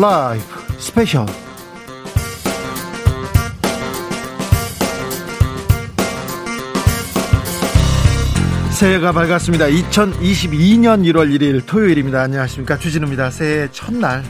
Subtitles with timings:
[0.00, 0.42] 라이브
[0.78, 1.26] 스페셜
[8.70, 9.66] 새해가 밝았습니다.
[9.66, 12.22] 2022년 1월 1일 토요일입니다.
[12.22, 12.78] 안녕하십니까.
[12.78, 13.30] 주진우입니다.
[13.30, 14.24] 새해 첫날.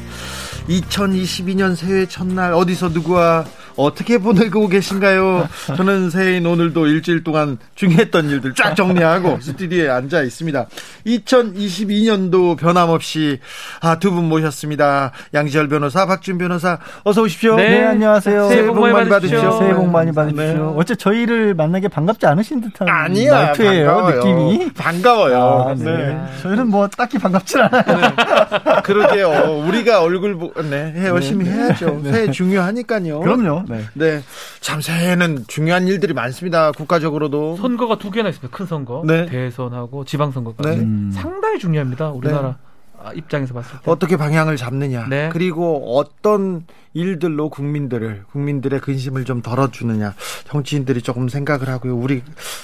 [0.69, 3.45] 2022년 새해 첫날 어디서 누구와
[3.77, 5.49] 어떻게 보내고 계신가요?
[5.77, 10.67] 저는 새해인 오늘도 일주일 동안 중요했던 일들 쫙 정리하고 스튜디오에 앉아 있습니다.
[11.07, 13.39] 2022년도 변함없이
[13.81, 15.13] 아, 두 분 모셨습니다.
[15.35, 17.55] 양지열 변호사, 박준 변호사, 어서 오십시오.
[17.55, 18.49] 네, 네 안녕하세요.
[18.49, 19.59] 새해 복 많이 받으십시오.
[19.61, 20.45] 새해 복 많이 받으십시오.
[20.73, 20.81] 네.
[20.81, 24.17] 어째 저희를 만나게 반갑지 않으신 듯한 아니야, 말투예요, 반가워요.
[24.17, 24.73] 느낌이.
[24.73, 25.67] 반가워요.
[25.69, 25.85] 아, 네.
[25.85, 26.21] 네.
[26.43, 27.85] 저희는 뭐 딱히 반갑진 않아요.
[27.87, 28.83] 네.
[28.83, 29.63] 그러게요.
[29.69, 31.53] 우리가 얼굴 보, 네, 열심히 네.
[31.53, 32.01] 해야죠.
[32.05, 33.21] 새해 중요하니까요.
[33.21, 33.60] 그럼요.
[33.69, 33.85] 네.
[33.95, 34.23] 네.
[34.61, 36.73] 참 새해는 중요한 일들이 많습니다.
[36.73, 37.57] 국가적으로도.
[37.57, 38.57] 선거가 두 개나 있습니다.
[38.57, 39.03] 큰 선거.
[39.07, 39.27] 네.
[39.27, 40.77] 대선하고 지방선거까지.
[40.77, 40.83] 네.
[40.83, 41.11] 음.
[41.13, 42.11] 상당히 중요합니다.
[42.11, 42.57] 우리나라.
[43.05, 43.11] 네.
[43.17, 45.29] 입장에서 봤을 때 어떻게 방향을 잡느냐 네.
[45.33, 50.15] 그리고 어떤 일들로 국민들을 국민들의 근심을 좀 덜어주느냐
[50.49, 52.23] 정치인들이 조금 생각을 하고요 우리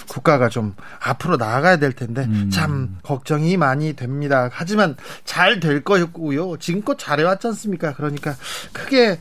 [0.09, 2.51] 국가가 좀 앞으로 나아가야 될 텐데 음.
[2.53, 8.35] 참 걱정이 많이 됩니다 하지만 잘 될 거였고요 지금껏 잘해왔지 않습니까 그러니까
[8.73, 9.19] 크게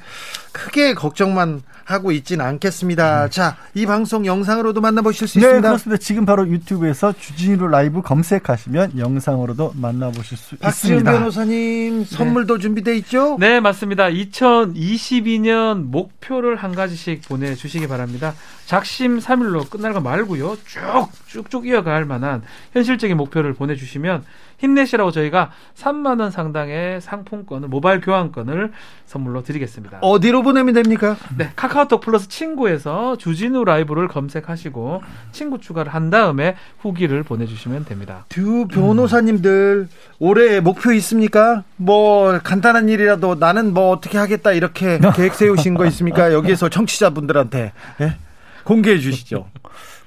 [0.52, 3.26] 크게 걱정만 하고 있지는 않겠습니다.
[3.26, 3.30] 네.
[3.30, 5.70] 자, 이 방송 영상으로도 만나보실 수 네, 있습니다.
[5.70, 6.00] 그렇습니다.
[6.02, 11.12] 지금 바로 유튜브에서 주진우 라이브 검색하시면 영상으로도 만나보실 수 박지훈 있습니다.
[11.12, 12.06] 변호사님 네.
[12.06, 12.62] 선물도 네.
[12.62, 13.38] 준비돼 있죠?
[13.40, 14.10] 네, 맞습니다.
[14.10, 18.34] 2022년 목표를 한 가지씩 보내주시기 바랍니다.
[18.66, 20.58] 작심 3일로 끝날 거 말고요.
[20.66, 22.42] 쭉 쭉쭉 이어갈 만한
[22.74, 24.24] 현실적인 목표를 보내주시면
[24.58, 28.72] 힘내시라고 저희가 3만 원 상당의 상품권을 모바일 교환권을
[29.06, 30.00] 선물로 드리겠습니다.
[30.02, 31.18] 어디로 보내면 됩니까?
[31.38, 38.26] 네, 카카오톡 플러스 친구에서 주진우 라이브를 검색하시고 친구 추가를 한 다음에 후기를 보내주시면 됩니다.
[38.30, 39.90] 두 변호사님들 음.
[40.20, 41.64] 올해 목표 있습니까?
[41.76, 46.34] 뭐 간단한 일이라도 나는 뭐 어떻게 하겠다 이렇게 계획 세우신 거 있습니까?
[46.34, 48.18] 여기에서 청취자분들한테 예?
[48.64, 49.48] 공개해 주시죠.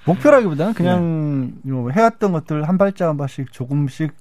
[0.04, 1.74] 목표라기보다는 그냥 네.
[1.92, 4.12] 해왔던 것들 한 발짝 한 발씩 조금씩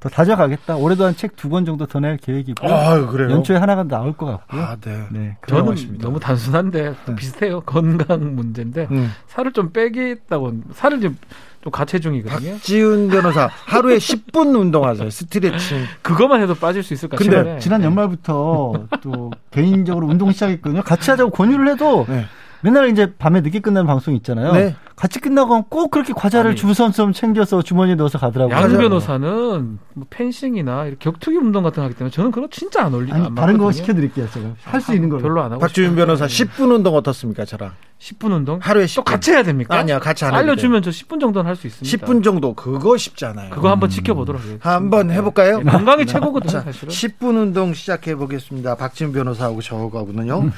[0.00, 0.76] 더 다져가겠다.
[0.76, 2.66] 올해도 한 책 두 권 정도 더 낼 계획이고.
[2.68, 3.30] 아, 그래요?
[3.30, 4.60] 연초에 하나가 나올 것 같고요.
[4.62, 5.06] 아, 네.
[5.10, 6.04] 네 저는 것입니다.
[6.06, 7.14] 너무 단순한데 네.
[7.16, 7.60] 비슷해요.
[7.62, 9.10] 건강 문제인데 음.
[9.26, 11.16] 살을 좀 빼겠다고 살을 좀,
[11.62, 12.52] 좀 가체 중이거든요.
[12.52, 15.10] 박지훈 변호사 하루에 10분 운동하세요.
[15.10, 15.84] 스트레칭.
[16.02, 17.42] 그것만 해도 빠질 수 있을 것 같아요.
[17.44, 17.86] 근데 지난 네.
[17.86, 20.82] 연말부터 또 개인적으로 운동 시작했거든요.
[20.82, 22.24] 같이 하자고 권유를 해도 네.
[22.62, 24.52] 맨날 이제 밤에 늦게 끝나는 방송 있잖아요.
[24.52, 24.74] 네.
[24.96, 28.56] 같이 끝나고 꼭 그렇게 과자를 주섬섬 챙겨서 주머니에 넣어서 가더라고요.
[28.56, 32.92] 양 변호사는 뭐 펜싱이나 이렇게 격투기 운동 같은 거 하기 때문에 저는 그거 진짜 안
[32.94, 34.28] 어울리는 아니, 다른 거 시켜드릴게요.
[34.30, 35.60] 제가 할 수 있는 거 별로 안 하고.
[35.60, 37.72] 박주윤 변호사 10분 운동 어떻습니까, 저랑?
[38.00, 38.58] 10분 운동?
[38.60, 38.96] 하루에 10분.
[38.96, 39.76] 또 같이 해야 됩니까?
[39.78, 42.06] 아니요, 같이 안 알려주면 저 10분 정도는 할 수 있습니다.
[42.06, 43.50] 10분 정도 그거 쉽잖아요.
[43.50, 43.90] 그거 한번 음.
[43.90, 44.68] 지켜보도록 하겠습니다.
[44.74, 45.58] 한번 해볼까요?
[45.62, 46.88] 네, 건강이 최고거든요, 자, 사실은.
[46.92, 48.74] 10분 운동 시작해 보겠습니다.
[48.76, 50.50] 박지훈 변호사하고 저거거든요.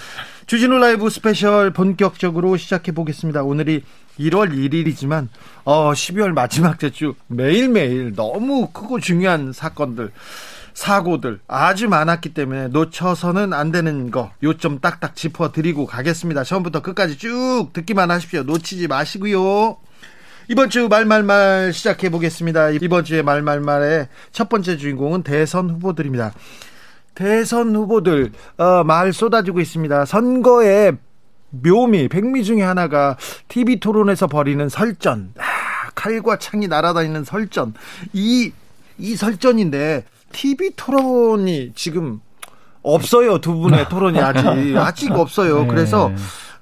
[0.50, 0.56] 음.
[0.56, 3.44] 주진우 라이브 스페셜 본격적으로 시작해 보겠습니다.
[3.44, 3.84] 오늘이
[4.18, 5.28] 1월 1일이지만
[5.62, 10.10] 어 12월 마지막 주 매일매일 너무 크고 중요한 사건들
[10.74, 16.42] 사고들 아주 많았기 때문에 놓쳐서는 안 되는 거 요점 딱딱 짚어 드리고 가겠습니다.
[16.42, 18.42] 처음부터 끝까지 쭉 듣기만 하십시오.
[18.42, 19.76] 놓치지 마시고요.
[20.48, 22.70] 이번 주 말말말 시작해 보겠습니다.
[22.70, 26.32] 이번 주의 말말말의 첫 번째 주인공은 대선 후보들입니다.
[27.14, 30.04] 대선 후보들 어, 말 쏟아지고 있습니다.
[30.04, 30.92] 선거에
[31.50, 33.16] 묘미, 백미 중에 하나가
[33.48, 35.32] TV 토론에서 벌이는 설전.
[35.38, 37.74] 아, 칼과 창이 날아다니는 설전.
[38.12, 38.52] 이,
[38.98, 42.20] 이 설전인데, TV 토론이 지금
[42.82, 43.40] 없어요.
[43.40, 44.46] 두 분의 토론이 아직.
[44.78, 45.62] 아직 없어요.
[45.62, 45.66] 네.
[45.66, 46.12] 그래서,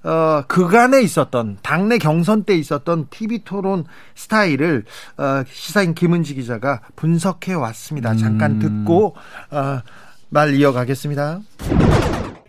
[0.03, 3.85] 어, 그간에 있었던, 당내 경선 때 있었던 TV 토론
[4.15, 4.85] 스타일을,
[5.19, 8.17] 어, 시사인 김은지 기자가 분석해 왔습니다.
[8.17, 8.59] 잠깐 음.
[8.59, 9.17] 듣고,
[9.51, 9.81] 어,
[10.31, 11.41] 말 이어가겠습니다.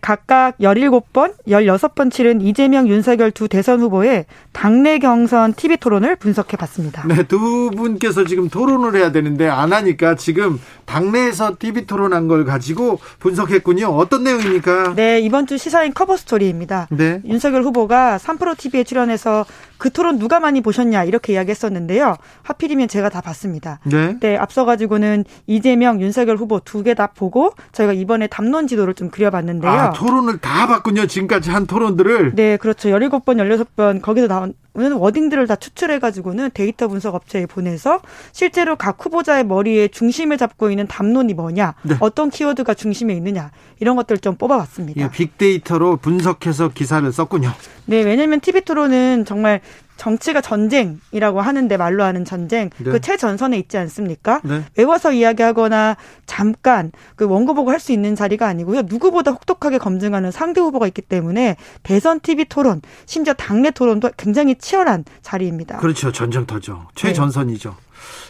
[0.00, 7.04] 각각 17번, 16번 치른 이재명, 윤석열 두 대선 후보의 당내 경선 TV 토론을 분석해 봤습니다.
[7.06, 12.98] 네, 두 분께서 지금 토론을 해야 되는데 안 하니까 지금 당내에서 TV 토론한 걸 가지고
[13.20, 13.86] 분석했군요.
[13.86, 14.94] 어떤 내용입니까?
[14.96, 16.88] 네, 이번 주 시사인 커버 스토리입니다.
[16.90, 17.20] 네.
[17.24, 19.46] 윤석열 후보가 3프로 TV에 출연해서
[19.78, 22.16] 그 토론 누가 많이 보셨냐 이렇게 이야기했었는데요.
[22.42, 23.78] 하필이면 제가 다 봤습니다.
[23.84, 24.16] 네.
[24.20, 29.10] 네 앞서 가지고는 이재명, 윤석열 후보 두 개 다 보고 저희가 이번에 담론 지도를 좀
[29.10, 29.70] 그려봤는데요.
[29.70, 31.06] 아, 토론을 다 봤군요.
[31.06, 32.34] 지금까지 한 토론들을.
[32.34, 32.88] 네, 그렇죠.
[32.90, 38.00] 17번, 16번 거기서 나온 wording들을 다 추출해가지고는 데이터 분석 업체에 보내서
[38.32, 41.96] 실제로 각 후보자의 머리에 중심을 잡고 있는 담론이 뭐냐, 네.
[42.00, 45.00] 어떤 키워드가 중심에 있느냐 이런 것들 좀 뽑아봤습니다.
[45.00, 47.50] 예, 빅데이터로 분석해서 기사를 썼군요.
[47.86, 49.60] 네, 왜냐하면 TV 토론은 정말
[49.96, 52.90] 정치가 전쟁이라고 하는데 말로 하는 전쟁 네.
[52.90, 54.40] 그 최전선에 있지 않습니까?
[54.44, 54.62] 네.
[54.78, 58.82] 외워서 이야기하거나 잠깐 그 원고 보고 할 수 있는 자리가 아니고요.
[58.82, 65.04] 누구보다 혹독하게 검증하는 상대 후보가 있기 때문에 대선 TV 토론, 심지어 당내 토론도 굉장히 치열한
[65.22, 65.78] 자리입니다.
[65.78, 66.12] 그렇죠.
[66.12, 66.86] 전쟁터죠.
[66.94, 67.70] 최전선이죠.
[67.70, 67.76] 네.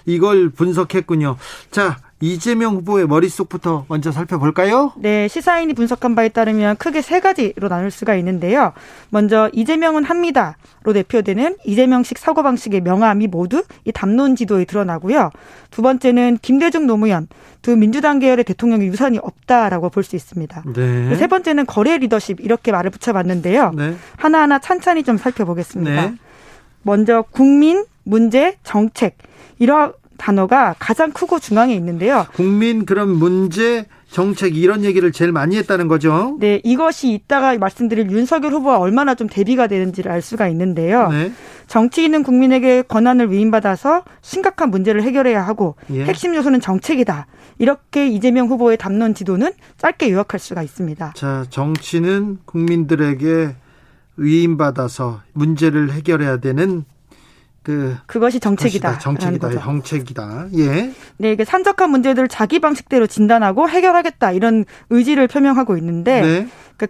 [0.07, 1.37] 이걸 분석했군요.
[1.71, 4.93] 자, 이재명 후보의 머릿속부터 먼저 살펴볼까요?
[4.97, 8.73] 네, 시사인이 분석한 바에 따르면 크게 세 가지로 나눌 수가 있는데요.
[9.11, 15.31] 먼저 이재명은 합니다로 대표되는 이재명식 사고방식의 명암이 모두 이 담론 지도에 드러나고요.
[15.71, 17.29] 두 번째는 김대중 노무현
[17.63, 20.65] 두 민주당 계열의 대통령의 유산이 없다라고 볼 수 있습니다.
[20.75, 21.15] 네.
[21.17, 23.73] 세 번째는 거래 리더십 이렇게 말을 붙여봤는데요.
[23.77, 23.95] 네.
[24.17, 26.03] 하나하나 찬찬히 좀 살펴보겠습니다.
[26.09, 26.15] 네.
[26.83, 29.17] 먼저 국민, 문제, 정책
[29.59, 32.27] 이러 단어가 가장 크고 중앙에 있는데요.
[32.35, 36.37] 국민 그런 문제 정책 이런 얘기를 제일 많이 했다는 거죠.
[36.41, 41.09] 네, 이것이 이따가 말씀드릴 윤석열 후보와 얼마나 좀 대비가 되는지를 알 수가 있는데요.
[41.09, 41.33] 네.
[41.69, 46.05] 정치인은 국민에게 권한을 위임받아서 심각한 문제를 해결해야 하고 예.
[46.05, 47.29] 핵심 요소는 정책이다.
[47.59, 51.13] 이렇게 이재명 후보의 담론 지도는 짧게 요약할 수가 있습니다.
[51.15, 53.55] 자, 정치는 국민들에게
[54.21, 56.85] 위임받아서 문제를 해결해야 되는
[57.63, 58.99] 그 그것이 정책이다.
[58.99, 59.51] 정책이다.
[59.51, 60.49] 정책이다.
[60.57, 60.93] 예.
[61.19, 66.49] 네, 이게 산적한 문제들을 자기 방식대로 진단하고 해결하겠다 이런 의지를 표명하고 있는데 네.
[66.77, 66.87] 그러니까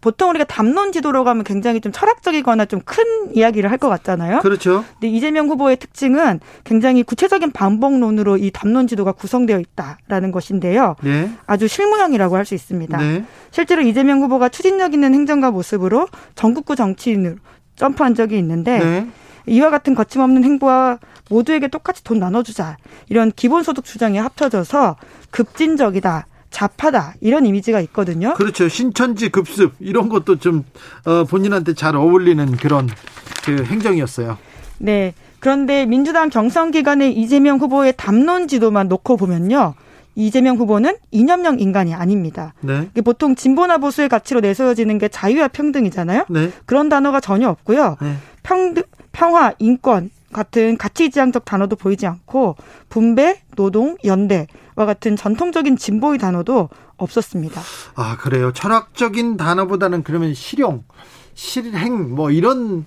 [0.00, 3.04] 보통 우리가 담론 지도로 가면 굉장히 좀 철학적이거나 좀 큰
[3.34, 4.40] 이야기를 할 것 같잖아요.
[4.40, 4.84] 그렇죠.
[4.94, 10.96] 근데 이재명 후보의 특징은 굉장히 구체적인 반복론으로 이 담론 지도가 구성되어 있다라는 것인데요.
[11.02, 11.30] 네.
[11.46, 12.96] 아주 실무형이라고 할 수 있습니다.
[12.98, 13.24] 네.
[13.50, 17.36] 실제로 이재명 후보가 추진력 있는 행정가 모습으로 전국구 정치인으로
[17.76, 19.06] 점프한 적이 있는데 네.
[19.46, 20.98] 이와 같은 거침없는 행보와
[21.30, 22.76] 모두에게 똑같이 돈 나눠주자
[23.08, 24.96] 이런 기본소득 주장이 합쳐져서
[25.30, 26.26] 급진적이다.
[26.50, 28.34] 자파다 이런 이미지가 있거든요.
[28.34, 28.68] 그렇죠.
[28.68, 30.64] 신천지 급습 이런 것도 좀
[31.04, 32.88] 어, 본인한테 잘 어울리는 그런
[33.44, 34.36] 그 행정이었어요.
[34.78, 35.14] 네.
[35.38, 39.74] 그런데 민주당 경선 기간에 이재명 후보의 담론 지도만 놓고 보면요.
[40.14, 42.52] 이재명 후보는 이념형 인간이 아닙니다.
[42.60, 42.88] 네.
[43.02, 46.26] 보통 진보나 보수의 가치로 내세워지는 게 자유와 평등이잖아요.
[46.28, 46.50] 네.
[46.66, 47.96] 그런 단어가 전혀 없고요.
[48.02, 48.16] 네.
[48.42, 48.82] 평등
[49.12, 52.56] 평화, 인권 같은 가치지향적 단어도 보이지 않고
[52.88, 54.46] 분배, 노동, 연대와
[54.76, 57.60] 같은 전통적인 진보의 단어도 없었습니다.
[57.96, 58.52] 아, 그래요.
[58.52, 60.84] 철학적인 단어보다는 그러면 실용,
[61.34, 62.86] 실행 뭐 이런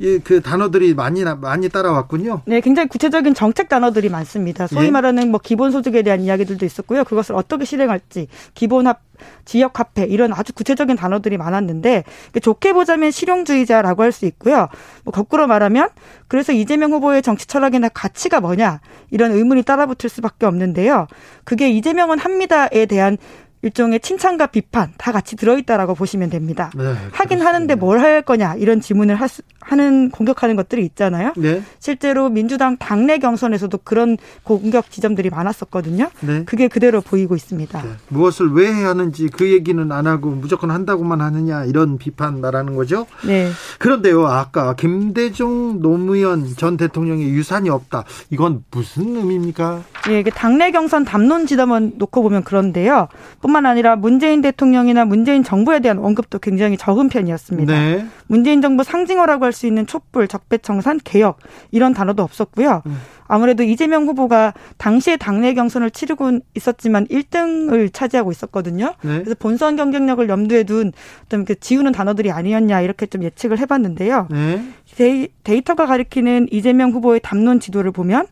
[0.00, 2.42] 예, 그 단어들이 많이 많이 따라왔군요.
[2.46, 4.66] 네, 굉장히 구체적인 정책 단어들이 많습니다.
[4.66, 4.90] 소위 예?
[4.90, 7.04] 말하는 뭐 기본 소득에 대한 이야기들도 있었고요.
[7.04, 9.00] 그것을 어떻게 실행할지, 기본합,
[9.46, 12.04] 지역 화폐 이런 아주 구체적인 단어들이 많았는데
[12.42, 14.68] 좋게 보자면 실용주의자라고 할 수 있고요.
[15.04, 15.88] 뭐 거꾸로 말하면
[16.28, 18.80] 그래서 이재명 후보의 정치 철학이나 가치가 뭐냐
[19.10, 21.06] 이런 의문이 따라붙을 수밖에 없는데요.
[21.44, 23.16] 그게 이재명은 합니다에 대한
[23.62, 26.70] 일종의 칭찬과 비판 다 같이 들어있다라고 보시면 됩니다.
[26.76, 29.26] 네, 하긴 하는데 뭘 할 거냐 이런 질문을 하,
[29.66, 31.32] 하는 공격하는 것들이 있잖아요.
[31.36, 31.62] 네.
[31.80, 36.08] 실제로 민주당 당내 경선에서도 그런 공격 지점들이 많았었거든요.
[36.20, 36.44] 네.
[36.44, 37.82] 그게 그대로 보이고 있습니다.
[37.82, 37.88] 네.
[38.08, 43.06] 무엇을 왜 해야 하는지 그 얘기는 안 하고 무조건 한다고만 하느냐 이런 비판 말하는 거죠.
[43.26, 43.50] 네.
[43.78, 48.04] 그런데요, 아까 김대중 노무현 전 대통령의 유산이 없다.
[48.30, 49.82] 이건 무슨 의미입니까?
[50.10, 53.08] 예, 이게 당내 경선 담론 지점은 놓고 보면 그런데요.
[53.40, 57.72] 뿐만 아니라 문재인 대통령이나 문재인 정부에 대한 언급도 굉장히 적은 편이었습니다.
[57.72, 58.06] 네.
[58.28, 61.38] 문재인 정부 상징어라고 할수 있는 촛불, 적폐청산, 개혁
[61.70, 62.82] 이런 단어도 없었고요.
[62.84, 62.98] 음.
[63.26, 68.94] 아무래도 이재명 후보가 당시에 당내 경선을 치르고 있었지만 1등을 차지하고 있었거든요.
[69.02, 69.18] 네.
[69.18, 70.92] 그래서 본선 경쟁력을 염두에 둔
[71.24, 74.28] 어떤 그 지우는 단어들이 아니었냐 이렇게 좀 예측을 해봤는데요.
[74.30, 74.62] 네.
[74.96, 78.26] 데이, 데이터가 가리키는 이재명 후보의 담론 지도를 보면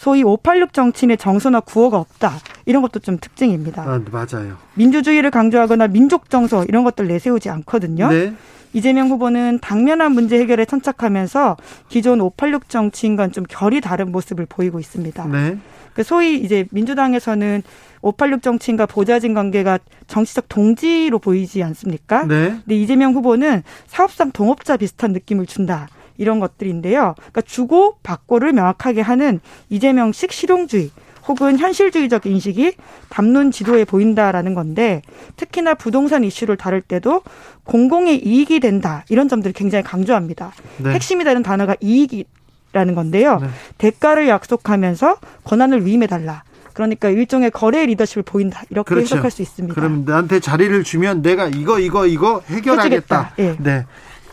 [0.00, 2.32] 소위 586 정치인의 정서나 구호가 없다.
[2.64, 3.82] 이런 것도 좀 특징입니다.
[3.82, 4.56] 아, 맞아요.
[4.72, 8.08] 민주주의를 강조하거나 민족 정서 이런 것들 내세우지 않거든요.
[8.08, 8.32] 네.
[8.72, 11.58] 이재명 후보는 당면한 문제 해결에 천착하면서
[11.90, 15.26] 기존 586 정치인과는 좀 결이 다른 모습을 보이고 있습니다.
[15.26, 15.58] 네.
[15.92, 17.62] 그 소위 이제 민주당에서는
[18.00, 22.24] 586 정치인과 보좌진 관계가 정치적 동지로 보이지 않습니까?
[22.24, 22.54] 네.
[22.64, 25.88] 근데 이재명 후보는 사업상 동업자 비슷한 느낌을 준다.
[26.20, 27.14] 이런 것들인데요.
[27.16, 30.90] 그러니까 주고 받고를 명확하게 하는 이재명식 실용주의
[31.26, 32.74] 혹은 현실주의적 인식이
[33.08, 35.00] 담론 지도에 보인다라는 건데
[35.36, 37.22] 특히나 부동산 이슈를 다룰 때도
[37.64, 40.52] 공공의 이익이 된다 이런 점들을 굉장히 강조합니다.
[40.76, 40.90] 네.
[40.90, 43.38] 핵심이되는 단어가 이익이라는 건데요.
[43.40, 43.48] 네.
[43.78, 46.42] 대가를 약속하면서 권한을 위임해 달라.
[46.74, 49.16] 그러니까 일종의 거래 리더십을 보인다 이렇게 그렇죠.
[49.16, 49.74] 해석할 수 있습니다.
[49.74, 53.32] 그럼 나한테 자리를 주면 내가 이거 이거 이거 해결하겠다.
[53.36, 53.56] 네.
[53.58, 53.86] 네.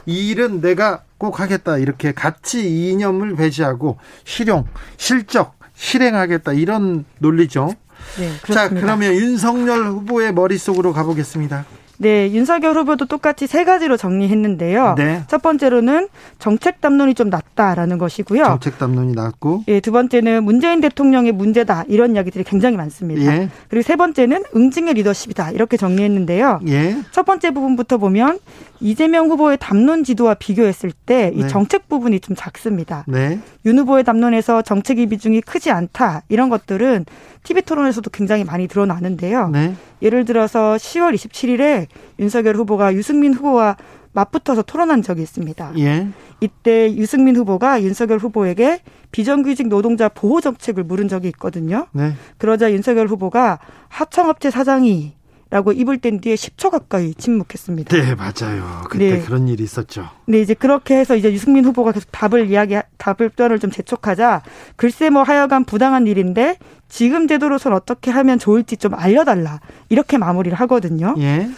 [0.07, 7.73] 이 일은 내가 꼭 하겠다 이렇게 가치 이념을 배제하고 실용, 실적, 실행하겠다 이런 논리죠.
[8.17, 11.65] 네, 자 그러면 윤석열 후보의 머릿속으로 가보겠습니다.
[11.99, 14.95] 네, 윤석열 후보도 똑같이 세 가지로 정리했는데요.
[14.97, 15.23] 네.
[15.27, 18.43] 첫 번째로는 정책 담론이 좀 낮다라는 것이고요.
[18.43, 19.63] 정책 담론이 낮고.
[19.67, 23.35] 예, 두 번째는 문재인 대통령의 문제다 이런 이야기들이 굉장히 많습니다.
[23.35, 23.49] 예.
[23.67, 26.59] 그리고 세 번째는 응징의 리더십이다 이렇게 정리했는데요.
[26.67, 26.97] 예.
[27.11, 28.37] 첫 번째 부분부터 보면
[28.79, 31.47] 이재명 후보의 담론 지도와 비교했을 때이 네.
[31.47, 33.03] 정책 부분이 좀 작습니다.
[33.07, 33.39] 네.
[33.65, 37.05] 윤 후보의 담론에서 정책의 비중이 크지 않다 이런 것들은
[37.43, 39.49] TV 토론에서도 굉장히 많이 드러나는데요.
[39.49, 39.75] 네.
[40.01, 41.87] 예를 들어서 10월 27일에
[42.19, 43.77] 윤석열 후보가 유승민 후보와
[44.13, 45.73] 맞붙어서 토론한 적이 있습니다.
[45.77, 46.07] 예.
[46.41, 48.81] 이때 유승민 후보가 윤석열 후보에게
[49.11, 51.87] 비정규직 노동자 보호 정책을 물은 적이 있거든요.
[51.91, 52.13] 네.
[52.37, 55.13] 그러자 윤석열 후보가 하청업체 사장이
[55.49, 57.95] 라고 입을 뗀 뒤에 10초 가까이 침묵했습니다.
[57.95, 58.83] 네, 맞아요.
[58.89, 59.21] 그때 네.
[59.21, 60.09] 그런 일이 있었죠.
[60.25, 64.41] 네, 이제 그렇게 해서 이제 유승민 후보가 계속 답을 이야기, 답변을 좀 재촉하자
[64.75, 66.57] 글쎄 뭐 하여간 부당한 일인데
[66.89, 69.59] 지금 제도로선 어떻게 하면 좋을지 좀 알려달라.
[69.89, 71.15] 이렇게 마무리를 하거든요.
[71.19, 71.49] 예.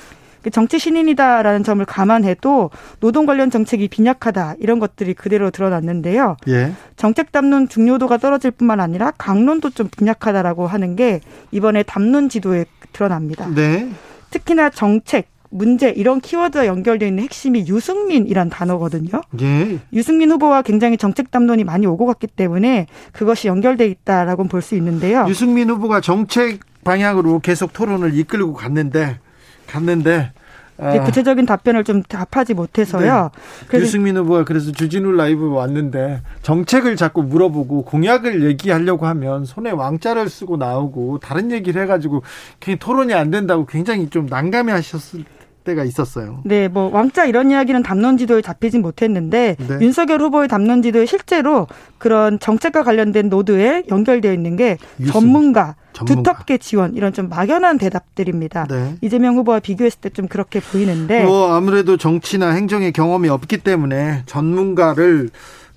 [0.42, 2.70] 그 정치 신인이다라는 점을 감안해도
[3.00, 6.38] 노동 관련 정책이 빈약하다 이런 것들이 그대로 드러났는데요.
[6.48, 6.74] 예.
[6.96, 13.48] 정책 담론 중요도가 떨어질 뿐만 아니라 강론도 좀 빈약하다라고 하는 게 이번에 담론 지도에 드러납니다.
[13.54, 13.90] 네.
[14.30, 19.22] 특히나 정책, 문제 이런 키워드와 연결되어 있는 핵심이 유승민이란 단어거든요.
[19.42, 19.80] 예.
[19.94, 25.26] 유승민 후보와 굉장히 정책 담론이 많이 오고 갔기 때문에 그것이 연결돼 있다라고 볼 수 있는데요.
[25.28, 29.20] 유승민 후보가 정책 방향으로 계속 토론을 이끌고 갔는데
[29.70, 30.32] 갔는데
[30.82, 31.04] 아.
[31.04, 33.32] 구체적인 답변을 좀 답하지 못해서요.
[33.70, 33.80] 네.
[33.80, 40.58] 유승민 후보가 그래서 주진우 라이브 왔는데 정책을 자꾸 물어보고 공약을 얘기하려고 하면 손에 왕자를 쓰고
[40.58, 42.24] 나오고 다른 얘기를 해가지고
[42.80, 45.26] 토론이 안 된다고 굉장히 좀 난감해하셨을
[45.64, 46.42] 때가 있었어요.
[46.46, 49.78] 네, 뭐 왕자 이런 이야기는 담론 지도에 잡히진 못했는데 네.
[49.82, 54.78] 윤석열 후보의 담론 지도에 실제로 그런 정책과 관련된 노드에 연결되어 있는 게
[55.12, 58.68] 전문가, 전문가, 두텁게 지원 이런 좀 막연한 대답들입니다.
[58.70, 58.96] 네.
[59.02, 61.24] 이재명 후보와 비교했을 때 좀 그렇게 보이는데.
[61.24, 65.30] 뭐 아무래도 정치나 행정의 경험이 없기 때문에 전문가를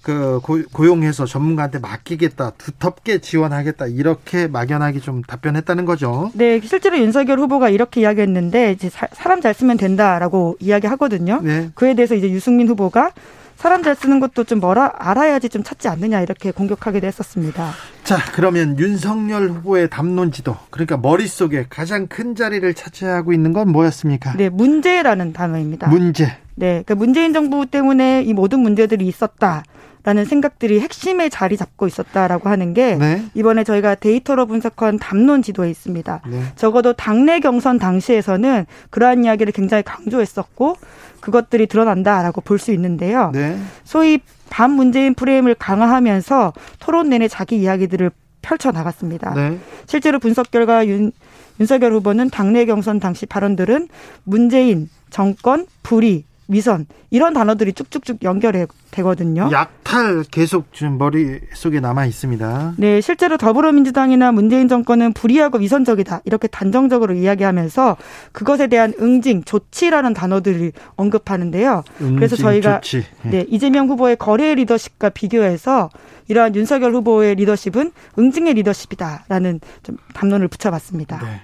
[0.02, 6.30] 그 고 용해서 전문가한테 맡기겠다, 두텁게 지원하겠다 이렇게 막연하게 좀 답변했다는 거죠.
[6.35, 11.40] 네, 실제로 윤석열 후보가 이렇게 이야기했는데 이제 사, 람잘 쓰면 된다라고 이야기하거든요.
[11.42, 11.71] 네.
[11.75, 13.11] 그에 대해서 이제 유승민 후보가
[13.56, 17.71] 사람 잘 쓰는 것도 좀 뭐라 알아야지 좀 찾지 않느냐 이렇게 공격하기도 했었습니다.
[18.02, 24.35] 자, 그러면 윤석열 후보의 담론지도 그러니까 머릿속에 가장 큰 자리를 차지하고 있는 건 뭐였습니까?
[24.37, 25.87] 네, 문제라는 단어입니다.
[25.88, 26.25] 문제.
[26.56, 29.62] 네, 그러니까 문재인 정부 때문에 이 모든 문제들이 있었다.
[30.04, 33.25] 라는 생각들이 핵심에 자리 잡고 있었다라고 하는 게 네.
[33.35, 36.23] 이번에 저희가 데이터로 분석한 담론 지도에 있습니다.
[36.26, 36.42] 네.
[36.56, 40.76] 적어도 당내 경선 당시에서는 그러한 이야기를 굉장히 강조했었고
[41.21, 43.30] 그것들이 드러난다라고 볼 수 있는데요.
[43.32, 43.59] 네.
[43.85, 44.18] 소위
[44.50, 48.11] 반문재인 프레임을 강화하면서 토론 내내 자기 이야기들을
[48.42, 49.32] 펼쳐 나갔습니다.
[49.35, 49.59] 네.
[49.87, 51.12] 실제로 분석 결과 윤,
[51.61, 53.88] 윤석열 후보는 당내 경선 당시 발언들은
[54.25, 59.49] 문재인 정권 불의 위선 이런 단어들이 쭉쭉쭉 연결해 되거든요.
[59.52, 62.75] 약탈 계속 지금 머릿속에 남아 있습니다.
[62.76, 66.22] 네, 실제로 더불어민주당이나 문재인 정권은 불의하고 위선적이다.
[66.25, 67.96] 이렇게 단정적으로 이야기하면서
[68.32, 71.84] 그것에 대한 응징, 조치라는 단어들을 언급하는데요.
[72.00, 73.04] 응징, 그래서 저희가 조치.
[73.26, 73.30] 예.
[73.30, 75.90] 네, 이재명 후보의 거래 리더십과 비교해서
[76.28, 81.20] 이러한 윤석열 후보의 리더십은 응징의 리더십이다라는 좀 담론을 붙여 봤습니다.
[81.22, 81.40] 네.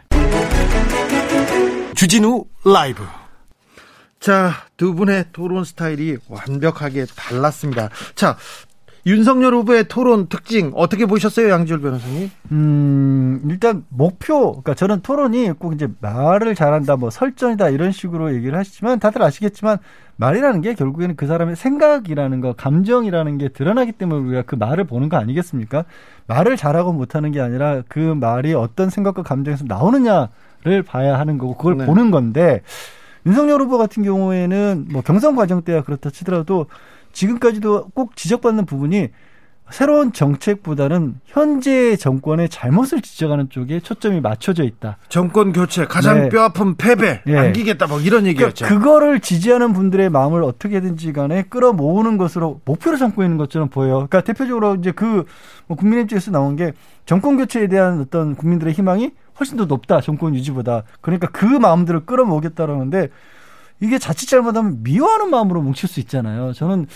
[1.95, 3.02] 주진우 라이브
[4.21, 7.89] 자, 두 분의 토론 스타일이 완벽하게 달랐습니다.
[8.15, 8.37] 자,
[9.07, 12.31] 윤석열 후보의 토론 특징 어떻게 보셨어요, 양지열 변호사님?
[12.51, 18.59] 음, 일단 목표, 그러니까 저는 토론이 꼭 이제 말을 잘한다, 뭐 설전이다 이런 식으로 얘기를
[18.59, 19.79] 하시지만 다들 아시겠지만
[20.17, 25.09] 말이라는 게 결국에는 그 사람의 생각이라는 거, 감정이라는 게 드러나기 때문에 우리가 그 말을 보는
[25.09, 25.85] 거 아니겠습니까?
[26.27, 31.79] 말을 잘하고 못하는 게 아니라 그 말이 어떤 생각과 감정에서 나오느냐를 봐야 하는 거고 그걸
[31.79, 31.87] 네.
[31.87, 32.63] 보는 건데.
[33.28, 36.66] 윤석열 후보 같은 경우에는 뭐 경선 과정 때야 그렇다 치더라도
[37.12, 39.11] 지금까지도 꼭 지적받는 부분이
[39.71, 44.97] 새로운 정책보다는 현재 정권의 잘못을 지적하는 쪽에 초점이 맞춰져 있다.
[45.09, 46.29] 정권 교체 가장 네.
[46.29, 47.37] 뼈아픈 패배 네.
[47.37, 48.65] 안기겠다 뭐 이런 그러니까 얘기였죠.
[48.65, 53.95] 그러니까 그거를 지지하는 분들의 마음을 어떻게든지 간에 끌어모으는 것으로 목표로 삼고 있는 것처럼 보여요.
[53.95, 55.25] 그러니까 대표적으로 이제 그뭐
[55.69, 56.73] 국민의힘 쪽에서 나온 게
[57.07, 63.09] 정권 교체에 대한 어떤 국민들의 희망이 훨씬 더 높다 정권 유지보다 그러니까 그 마음들을 끌어모으겠다라는데
[63.80, 66.52] 이게 자칫 잘못하면 미워하는 마음으로 뭉칠 수 있잖아요.
[66.52, 66.87] 저는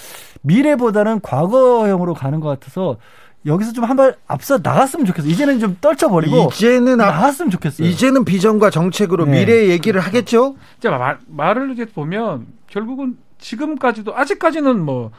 [0.43, 2.97] 미래보다는 과거형으로 가는 것 같아서
[3.45, 5.31] 여기서 좀 한 발 앞서 나갔으면 좋겠어요.
[5.31, 7.87] 이제는 좀 떨쳐버리고 이제는 나갔으면 좋겠어요.
[7.89, 9.41] 이제는 비전과 정책으로 네.
[9.41, 10.57] 미래 얘기를 하겠죠.
[10.81, 15.11] 자 말, 말을 이렇게 보면 결국은 지금까지도 아직까지는 뭐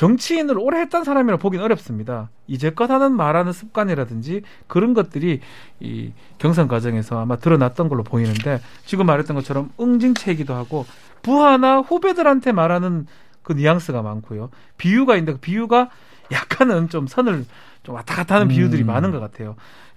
[0.00, 2.30] 정치인을 오래 했던 사람이라 보기는 어렵습니다.
[2.46, 5.40] 이제껏 하는 말하는 습관이라든지 그런 것들이
[5.78, 10.86] 이 경선 과정에서 아마 드러났던 걸로 보이는데 지금 말했던 것처럼 응징체이기도 하고
[11.20, 13.06] 부하나 후배들한테 말하는
[13.42, 14.48] 그 뉘앙스가 많고요.
[14.78, 15.90] 비유가 있는데 그 비유가
[16.32, 17.44] 약간은 좀 선을
[17.82, 18.86] 좀 왔다 갔다 하는 비유들이 음.
[18.86, 19.56] 많은 것 같아요.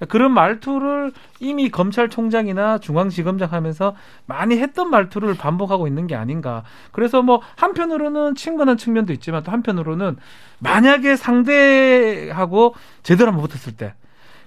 [0.09, 6.63] 그런 말투를 이미 검찰총장이나 중앙지검장 하면서 많이 했던 말투를 반복하고 있는 게 아닌가.
[6.91, 10.17] 그래서 뭐 한편으로는 친근한 측면도 있지만 또 한편으로는
[10.59, 13.93] 만약에 상대하고 제대로 한번 붙었을 때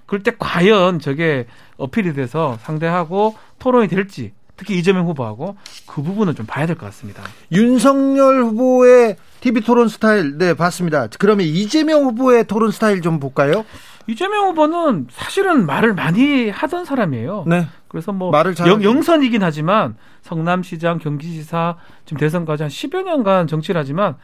[0.05, 1.45] 그럴 때 과연 저게
[1.77, 7.23] 어필이 돼서 상대하고 토론이 될지 특히 이재명 후보하고 그 부분은 좀 봐야 될 것 같습니다.
[7.51, 11.07] 윤석열 후보의 TV 토론 스타일 네 봤습니다.
[11.19, 13.63] 그러면 이재명 후보의 토론 스타일 좀 볼까요?
[14.07, 17.43] 이재명 후보는 사실은 말을 많이 하던 사람이에요.
[17.47, 17.67] 네.
[17.87, 23.79] 그래서 뭐 말을 잘 영, 영선이긴 하지만 성남시장, 경기지사 지금 대선까지 한 10여 년간 정치를
[23.79, 24.15] 하지만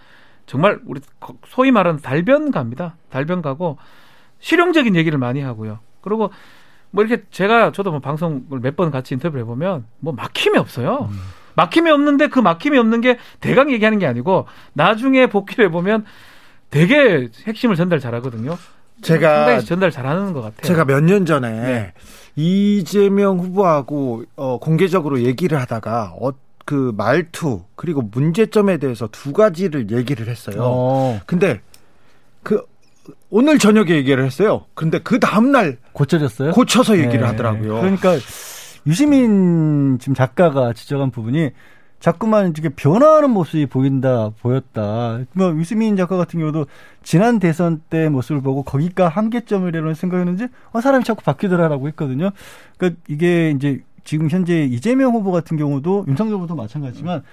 [0.46, 1.00] 정말 우리
[1.48, 2.96] 소위 말하는 달변가입니다.
[3.10, 3.78] 달변가고
[4.40, 5.80] 실용적인 얘기를 많이 하고요.
[6.02, 6.32] 그리고
[6.94, 11.10] 뭐 이렇게 제가 저도 뭐 방송을 몇 번 같이 인터뷰를 해보면 뭐 막힘이 없어요.
[11.12, 11.20] 음.
[11.56, 16.06] 막힘이 없는데 그 막힘이 없는 게 대강 얘기하는 게 아니고 나중에 복귀를 해보면
[16.70, 18.58] 되게 핵심을 전달 잘하거든요.
[19.02, 20.62] 제가 전달 잘하는 것 같아요.
[20.62, 21.94] 제가 몇 년 전에 네.
[22.36, 26.32] 이재명 후보하고 어, 공개적으로 얘기를 하다가 어,
[26.66, 30.58] 그 말투 그리고 문제점에 대해서 두 가지를 얘기를 했어요.
[30.62, 31.20] 어.
[31.26, 31.60] 근데
[32.44, 32.64] 그
[33.30, 34.66] 오늘 저녁에 얘기를 했어요.
[34.74, 36.52] 근데 그 다음 날 고쳐졌어요?
[36.52, 37.26] 고쳐서 얘기를 네.
[37.26, 37.82] 하더라고요.
[37.82, 38.16] 그러니까
[38.86, 41.52] 유시민 지금 작가가 지적한 부분이
[42.04, 45.22] 자꾸만 이렇게 변화하는 모습이 보인다, 보였다.
[45.32, 46.66] 뭐, 유시민 작가 같은 경우도
[47.02, 52.32] 지난 대선 때 모습을 보고 거기가 한계점이라는 생각이었는지, 어, 사람이 자꾸 바뀌더라라고 했거든요.
[52.76, 57.24] 그러니까 이게 이제 지금 현재 이재명 후보 같은 경우도 윤석열 후보도 마찬가지지만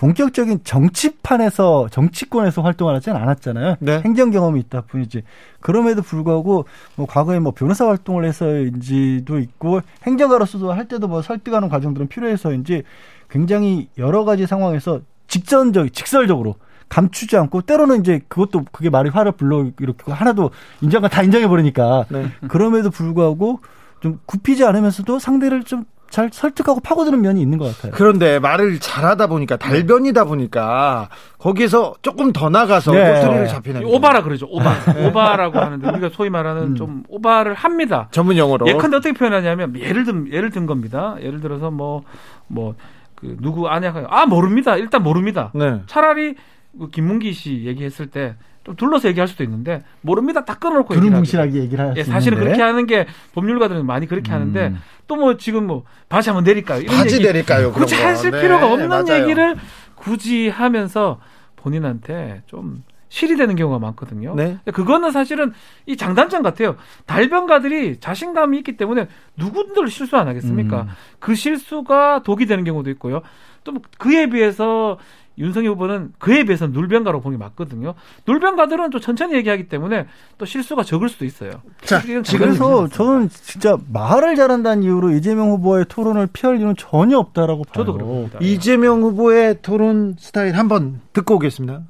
[0.00, 3.76] 본격적인 정치판에서 정치권에서 활동을 하진 않았잖아요.
[3.80, 4.00] 네.
[4.02, 5.24] 행정 경험이 있다 뿐이지.
[5.60, 6.64] 그럼에도 불구하고
[6.96, 12.84] 뭐 과거에 뭐 변호사 활동을 해서인지도 있고 행정가로서도 할 때도 뭐 설득하는 과정들은 필요해서인지
[13.28, 16.54] 굉장히 여러 가지 상황에서 직전적 직설적으로
[16.88, 22.06] 감추지 않고 때로는 이제 그것도 그게 말이 화를 불러 이렇게 하나도 인정과 다 인정해 버리니까
[22.08, 22.30] 네.
[22.48, 23.60] 그럼에도 불구하고
[24.00, 27.92] 좀 굽히지 않으면서도 상대를 좀 잘 설득하고 파고드는 면이 있는 것 같아요.
[27.94, 33.14] 그런데 말을 잘하다 보니까 달변이다 보니까 거기서 조금 더 나가서 네.
[33.20, 34.46] 꼬투리를 잡히는 오바라 그러죠.
[34.50, 34.92] 오바.
[34.92, 35.06] 네.
[35.06, 36.74] 오바라고 하는데 우리가 소위 말하는 음.
[36.74, 38.08] 좀 오바를 합니다.
[38.10, 38.66] 전문 용어로.
[38.68, 41.16] 예컨대 어떻게 표현하냐면 예를 든 예를 든 겁니다.
[41.22, 42.02] 예를 들어서 뭐
[42.48, 42.74] 뭐
[43.14, 44.76] 그 누구 아냐 아 모릅니다.
[44.76, 45.50] 일단 모릅니다.
[45.54, 45.82] 네.
[45.86, 46.34] 차라리
[46.78, 50.44] 그 김문기 씨 얘기했을 때 좀 둘러서 얘기할 수도 있는데 모릅니다.
[50.44, 52.56] 딱 끊어놓고 두루뭉실하게 얘기를 할 예, 사실은 있는데.
[52.56, 54.34] 그렇게 하는 게 법률가들은 많이 그렇게 음.
[54.34, 54.74] 하는데
[55.06, 56.80] 또 뭐 지금 뭐 바지 한번 내릴까요?
[56.82, 57.72] 이런 바지 얘기, 내릴까요?
[57.72, 59.22] 굳이 하실 네, 필요가 없는 맞아요.
[59.22, 59.56] 얘기를
[59.96, 61.18] 굳이 하면서
[61.56, 64.34] 본인한테 좀 실이 되는 경우가 많거든요.
[64.36, 64.58] 네.
[64.72, 65.52] 그거는 사실은
[65.86, 66.76] 이 장단점 같아요.
[67.06, 70.82] 달변가들이 자신감이 있기 때문에 누구들 실수 안 하겠습니까?
[70.82, 70.88] 음.
[71.18, 73.22] 그 실수가 독이 되는 경우도 있고요.
[73.64, 74.96] 또 그에 비해서
[75.40, 77.94] 윤석열 후보는 그에 비해서 눌변가로 보기 맞거든요.
[78.28, 80.06] 눌변가들은 또 천천히 얘기하기 때문에
[80.38, 81.62] 또 실수가 적을 수도 있어요.
[81.84, 87.72] 자, 그래서 저는 진짜 말을 잘한다는 이유로 이재명 후보의 토론을 피할 이유는 전혀 없다라고 봐요.
[87.74, 88.38] 저도 그렇습니다.
[88.40, 91.82] 이재명 후보의 토론 스타일 한번 듣고 오겠습니다.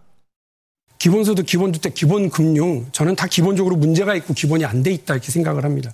[0.99, 5.93] 기본소득, 기본주택, 기본금융 저는 다 기본적으로 문제가 있고 기본이 안 돼 있다 이렇게 생각을 합니다.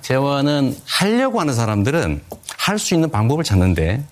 [0.00, 2.20] 재원은 하려고 하는 사람들은
[2.58, 4.04] 할 수 있는 방법을 찾는데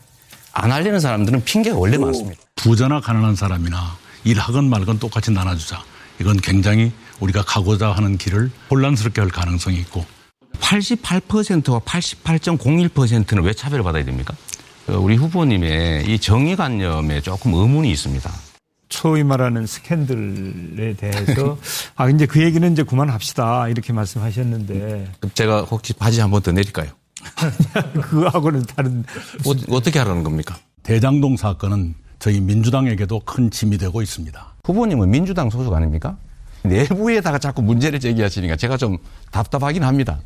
[0.53, 2.41] 안 하려는 사람들은 핑계가 원래 많습니다.
[2.57, 5.83] 부자나 가난한 사람이나 일하건 말건 똑같이 나눠주자.
[6.21, 10.05] 이건 굉장히 우리가 가고자 하는 길을 혼란스럽게 할 가능성이 있고
[10.61, 14.35] 88%와 88.01%는 왜 차별을 받아야 됩니까?
[14.89, 18.31] 어, 우리 후보님의 이 정의관념에 조금 의문이 있습니다.
[18.91, 21.57] 소위 말하는 스캔들에 대해서
[21.97, 26.91] 아 이제 그 얘기는 이제 그만합시다 이렇게 말씀하셨는데 제가 혹시 바지 한 번 더 내릴까요?
[28.03, 29.05] 그하고는 다른
[29.69, 30.57] 어, 떻게 하라는 겁니까?
[30.83, 34.55] 대장동 사건은 저희 민주당에게도 큰 짐이 되고 있습니다.
[34.65, 36.17] 후보님은 민주당 소속 아닙니까?
[36.65, 38.99] 내부에다가 자꾸 문제를 제기하시니까 제가 좀
[39.33, 40.21] 답답하긴 합니다.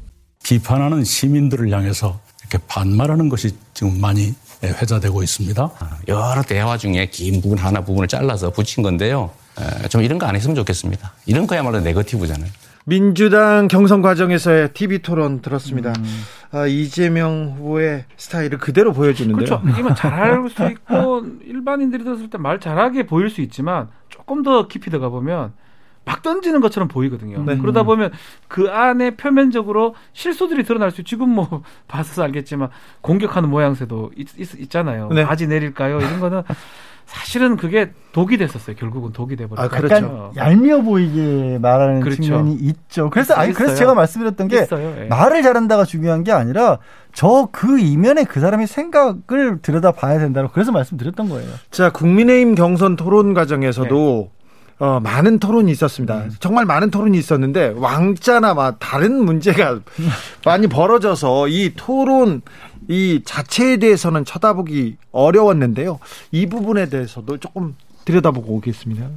[0.44, 5.62] 비판하는 시민들을 향해서 이렇게 반말하는 것이 지금 많이 회자되고 있습니다.
[5.78, 9.30] 아, 여러 대화 중에 긴 부분 하나 부분을 잘라서 붙인 건데요.
[9.88, 11.12] 좀 이런 거 안 했으면 좋겠습니다.
[11.24, 12.50] 이런 거야말로 네거티브잖아요.
[12.88, 15.92] 민주당 경선 과정에서의 TV 토론 들었습니다.
[15.98, 16.04] 음.
[16.52, 19.58] 아, 이재명 후보의 스타일을 그대로 보여주는데요.
[19.60, 19.80] 그렇죠.
[19.80, 24.88] 이면 잘할 수 있고 일반인들이 들었을 때 말 잘하게 보일 수 있지만 조금 더 깊이
[24.88, 25.52] 들어가 보면
[26.04, 27.42] 막 던지는 것처럼 보이거든요.
[27.44, 27.56] 네.
[27.58, 28.12] 그러다 보면
[28.46, 32.68] 그 안에 표면적으로 실수들이 드러날 수 지금 뭐 봐서 알겠지만
[33.00, 35.24] 공격하는 모양새도 있, 잖아요 네.
[35.24, 35.98] 바지 내릴까요?
[35.98, 36.42] 이런 거는
[37.06, 38.76] 사실은 그게 독이 됐었어요.
[38.76, 39.66] 결국은 독이 돼버렸어요.
[39.66, 39.94] 아, 그렇죠.
[39.94, 42.22] 약간 얄미워 보이게 말하는 그렇죠.
[42.22, 43.10] 측면이 있죠.
[43.10, 45.06] 그래서 아니 그래서 제가 말씀드렸던 게 예.
[45.08, 46.78] 말을 잘한다가 중요한 게 아니라
[47.12, 51.48] 저 그 이면에 그 사람의 생각을 들여다 봐야 된다고 그래서 말씀드렸던 거예요.
[51.70, 54.36] 자, 국민의힘 경선 토론 과정에서도 네.
[54.78, 56.16] 어, 많은 토론이 있었습니다.
[56.16, 56.30] 음.
[56.38, 59.80] 정말 많은 토론이 있었는데 왕자나 막 다른 문제가
[60.44, 62.42] 많이 벌어져서 이 토론
[62.88, 65.98] 이 자체에 대해서는 쳐다보기 어려웠는데요.
[66.32, 69.08] 이 부분에 대해서도 조금 들여다보고 오겠습니다.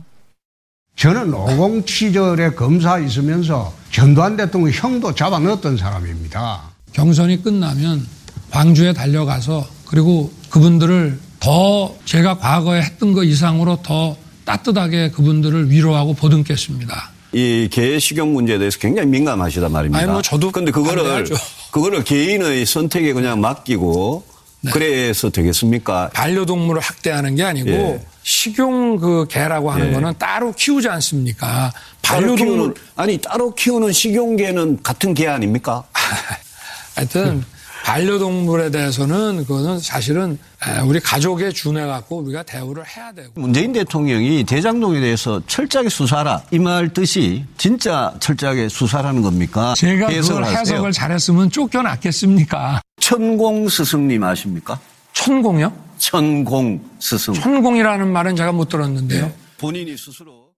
[0.96, 6.62] 저는 50 시절에 검사 있으면서 전두환 대통령 형도 잡아 넣었던 사람입니다.
[6.92, 8.06] 경선이 끝나면
[8.52, 17.12] 광주에 달려가서 그리고 그분들을 더 제가 과거에 했던 것 이상으로 더 따뜻하게 그분들을 위로하고 보듬겠습니다.
[17.32, 20.00] 이 개식용 문제에 대해서 굉장히 민감하시단 말입니다.
[20.04, 21.36] 아니 뭐 저도 근데 그거를 반대하죠.
[21.72, 24.24] 그거를 개인의 선택에 그냥 맡기고
[24.62, 24.72] 네.
[24.72, 26.10] 그래서 되겠습니까?
[26.14, 28.06] 반려동물을 학대하는 게 아니고 예.
[28.24, 29.92] 식용 그 개라고 하는 예.
[29.94, 31.72] 거는 따로 키우지 않습니까?
[32.02, 35.84] 반려동물 아니 따로 키우는 식용 개는 같은 개 아닙니까?
[36.96, 37.46] 하여튼
[37.94, 40.38] 반려동물에 대해서는 그거는 사실은
[40.86, 43.32] 우리 가족에 준해 갖고 우리가 대우를 해야 되고.
[43.34, 49.74] 문재인 대통령이 대장동에 대해서 철저하게 수사라 이 말 뜻이 진짜 철저하게 수사라는 겁니까?
[49.76, 52.82] 제가 그걸 해석을 잘했으면 쫓겨났겠습니까?
[53.00, 54.80] 천공 스승님 아십니까?
[55.14, 55.74] 천공요?
[55.98, 57.34] 천공 스승.
[57.34, 59.26] 천공이라는 말은 제가 못 들었는데요.
[59.26, 59.36] 네.
[59.58, 60.50] 본인이 스스로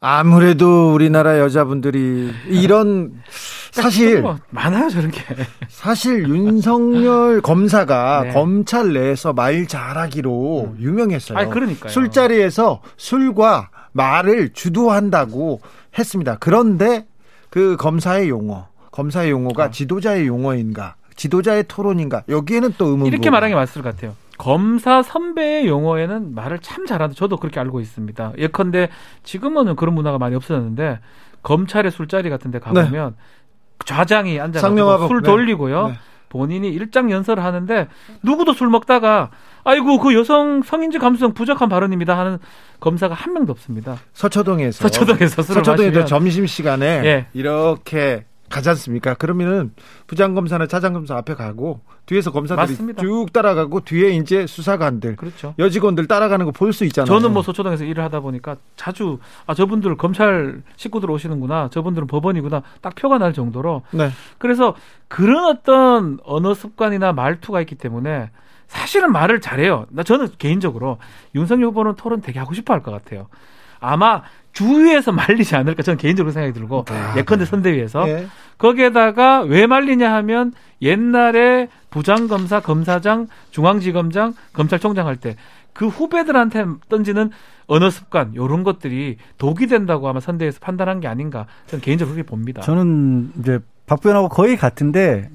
[0.00, 3.12] 아무래도 우리나라 여자분들이 이런
[3.72, 5.22] 사실 많아요 저런 게
[5.68, 8.32] 사실 윤석열 검사가 네.
[8.32, 10.76] 검찰 내에서 말 잘하기로 음.
[10.80, 11.38] 유명했어요.
[11.38, 11.90] 아, 그러니까요.
[11.90, 15.60] 술자리에서 술과 말을 주도한다고
[15.98, 16.36] 했습니다.
[16.40, 17.06] 그런데
[17.48, 19.70] 그 검사의 용어, 검사의 용어가 어.
[19.70, 23.06] 지도자의 용어인가, 지도자의 토론인가 여기에는 또 의문.
[23.06, 24.14] 이렇게 말하는 게 맞을 것 같아요.
[24.38, 28.32] 검사 선배의 용어에는 말을 참 잘하는데 저도 그렇게 알고 있습니다.
[28.38, 28.88] 예컨대
[29.22, 30.98] 지금은 그런 문화가 많이 없어졌는데
[31.42, 33.16] 검찰의 술자리 같은 데 가보면 네.
[33.84, 35.26] 좌장이 앉아서 술 네.
[35.30, 35.88] 돌리고요.
[35.88, 35.94] 네.
[36.28, 37.88] 본인이 일장 연설을 하는데
[38.22, 39.30] 누구도 술 먹다가
[39.64, 42.38] 아이고 그 여성 성인지 감수성 부족한 발언입니다 하는
[42.78, 43.98] 검사가 한 명도 없습니다.
[44.14, 47.26] 서초동에서 서초동에서 술을 서초동에서 점심 시간에 예.
[47.34, 49.14] 이렇게 가지 않습니까?
[49.14, 49.72] 그러면은
[50.08, 53.00] 부장검사나 차장검사 앞에 가고 뒤에서 검사들이 맞습니다.
[53.00, 55.54] 쭉 따라가고 뒤에 이제 수사관들, 그렇죠.
[55.58, 57.06] 여직원들 따라가는 거 볼 수 있잖아요.
[57.06, 62.94] 저는 뭐 소초동에서 일을 하다 보니까 자주 아 저분들 검찰 식구들 오시는구나, 저분들은 법원이구나 딱
[62.96, 63.82] 표가 날 정도로.
[63.92, 64.10] 네.
[64.38, 64.74] 그래서
[65.08, 68.30] 그런 어떤 언어 습관이나 말투가 있기 때문에
[68.66, 69.86] 사실은 말을 잘해요.
[69.90, 70.98] 나 저는 개인적으로
[71.34, 73.28] 윤석열 후보는 토론 되게 하고 싶어 할 것 같아요.
[73.80, 78.26] 아마 주위에서 말리지 않을까 저는 개인적으로 생각이 들고 아, 예컨대 선대위에서 예.
[78.58, 85.36] 거기에다가 왜 말리냐 하면 옛날에 부장검사, 검사장, 중앙지검장, 검찰총장 할 때
[85.72, 87.30] 그 후배들한테 던지는
[87.66, 92.60] 언어 습관 요런 것들이 독이 된다고 아마 선대에서 판단한 게 아닌가 저는 개인적으로 그렇게 봅니다.
[92.62, 95.30] 저는 이제 박 부연하고 거의 같은데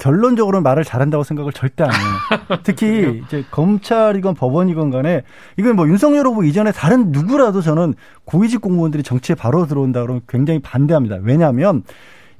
[0.00, 2.58] 결론적으로 말을 잘한다고 생각을 절대 안 해요.
[2.64, 5.22] 특히 이제 검찰이건 법원이건 간에
[5.56, 10.58] 이건 뭐 윤석열 후보 이전에 다른 누구라도 저는 고위직 공무원들이 정치에 바로 들어온다 그러면 굉장히
[10.58, 11.18] 반대합니다.
[11.22, 11.84] 왜냐하면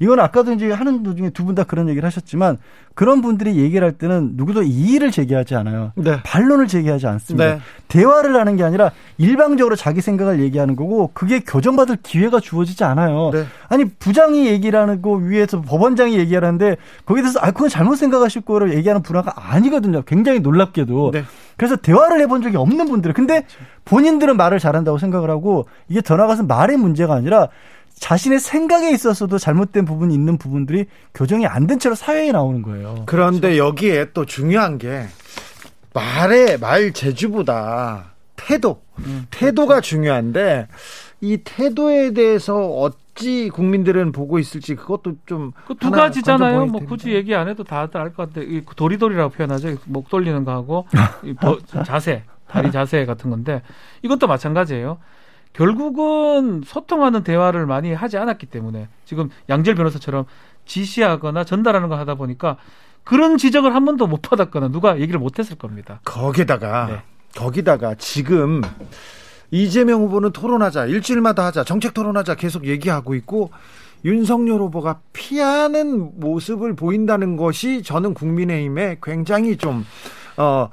[0.00, 2.56] 이건 아까도 이제 하는 도중에 두 분 다 그런 얘기를 하셨지만
[2.94, 5.92] 그런 분들이 얘기를 할 때는 누구도 이의를 제기하지 않아요.
[5.94, 6.20] 네.
[6.24, 7.44] 반론을 제기하지 않습니다.
[7.54, 7.60] 네.
[7.88, 13.30] 대화를 하는 게 아니라 일방적으로 자기 생각을 얘기하는 거고 그게 교정받을 기회가 주어지지 않아요.
[13.32, 13.44] 네.
[13.68, 18.72] 아니 부장이 얘기를 하는 거 위에서 법원장이 얘기하는데 거기에 대해서 아 그건 잘못 생각하실 거로
[18.74, 20.02] 얘기하는 분화가 아니거든요.
[20.02, 21.10] 굉장히 놀랍게도.
[21.12, 21.24] 네.
[21.56, 23.12] 그래서 대화를 해본 적이 없는 분들.
[23.12, 23.44] 근데
[23.84, 27.48] 본인들은 말을 잘한다고 생각을 하고 이게 더 나가서 말의 문제가 아니라
[28.00, 33.04] 자신의 생각에 있어서도 잘못된 부분이 있는 부분들이 교정이 안 된 채로 사회에 나오는 거예요.
[33.06, 33.58] 그런데 그렇죠?
[33.68, 35.04] 여기에 또 중요한 게
[35.94, 39.88] 말의 말 재주보다 태도, 음, 태도가 그렇죠.
[39.90, 40.66] 중요한데
[41.20, 46.66] 이 태도에 대해서 어찌 국민들은 보고 있을지 그것도 좀 두 가지잖아요.
[46.66, 48.40] 뭐 굳이 얘기 안 해도 다들 알 것 같아.
[48.44, 49.76] 이 도리도리라고 표현하죠.
[49.84, 50.86] 목 돌리는 거하고
[51.84, 53.60] 자세, 다리 자세 같은 건데
[54.02, 54.98] 이것도 마찬가지예요.
[55.52, 60.24] 결국은 소통하는 대화를 많이 하지 않았기 때문에 지금 양질 변호사처럼
[60.64, 62.56] 지시하거나 전달하는 거 하다 보니까
[63.04, 66.00] 그런 지적을 한 번도 못 받았거나 누가 얘기를 못 했을 겁니다.
[66.04, 67.02] 거기다가 네.
[67.36, 68.62] 거기다가 지금
[69.50, 73.50] 이재명 후보는 토론하자 일주일마다 하자 정책 토론하자 계속 얘기하고 있고
[74.04, 79.84] 윤석열 후보가 피하는 모습을 보인다는 것이 저는 국민의힘에 굉장히 좀
[80.40, 80.70] 어,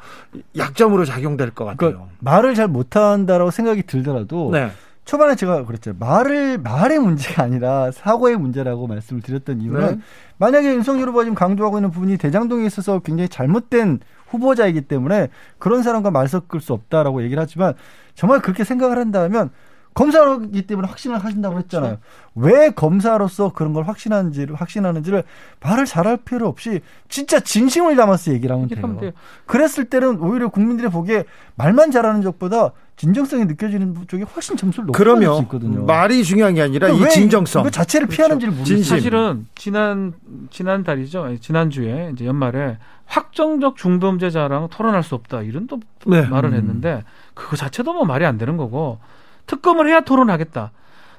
[0.55, 1.77] 약점으로 작용될 것 같아요.
[1.77, 4.71] 그러니까 말을 잘 못한다라고 생각이 들더라도 네.
[5.03, 5.93] 초반에 제가 그랬죠.
[5.97, 9.99] 말을 말의 문제가 아니라 사고의 문제라고 말씀을 드렸던 이유는 네.
[10.37, 16.11] 만약에 윤석열 후보가 지금 강조하고 있는 부분이 대장동에 있어서 굉장히 잘못된 후보자이기 때문에 그런 사람과
[16.11, 17.73] 말 섞을 수 없다라고 얘기를 하지만
[18.15, 19.49] 정말 그렇게 생각을 한다면
[19.97, 21.97] 검사이기 때문에 확신을 하신다고 했잖아요.
[21.97, 22.55] 그렇죠.
[22.55, 25.23] 왜 검사로서 그런 걸 확신하는지를 확신하는지를
[25.59, 28.97] 말을 잘할 필요 없이 진짜 진심을 담아서 얘기를 하면 돼요.
[28.99, 29.11] 돼요.
[29.47, 35.25] 그랬을 때는 오히려 국민들이 보기에 말만 잘하는 적보다 진정성이 느껴지는 쪽이 훨씬 점수를 높게 받을
[35.25, 35.83] 수 있거든요.
[35.85, 37.63] 말이 중요한 게 아니라 이 진정성.
[37.63, 38.17] 그 자체를 그렇죠.
[38.17, 38.83] 피하는지를 모르겠어요.
[38.83, 40.13] 사실은 지난
[40.51, 41.37] 지난 달이죠.
[41.41, 46.21] 지난 주에 이제 연말에 확정적 중범죄자랑 토론할 수 없다 이런 또 네.
[46.21, 48.99] 말을 했는데 그거 자체도 뭐 말이 안 되는 거고
[49.47, 50.71] 특검을 해야 토론하겠다.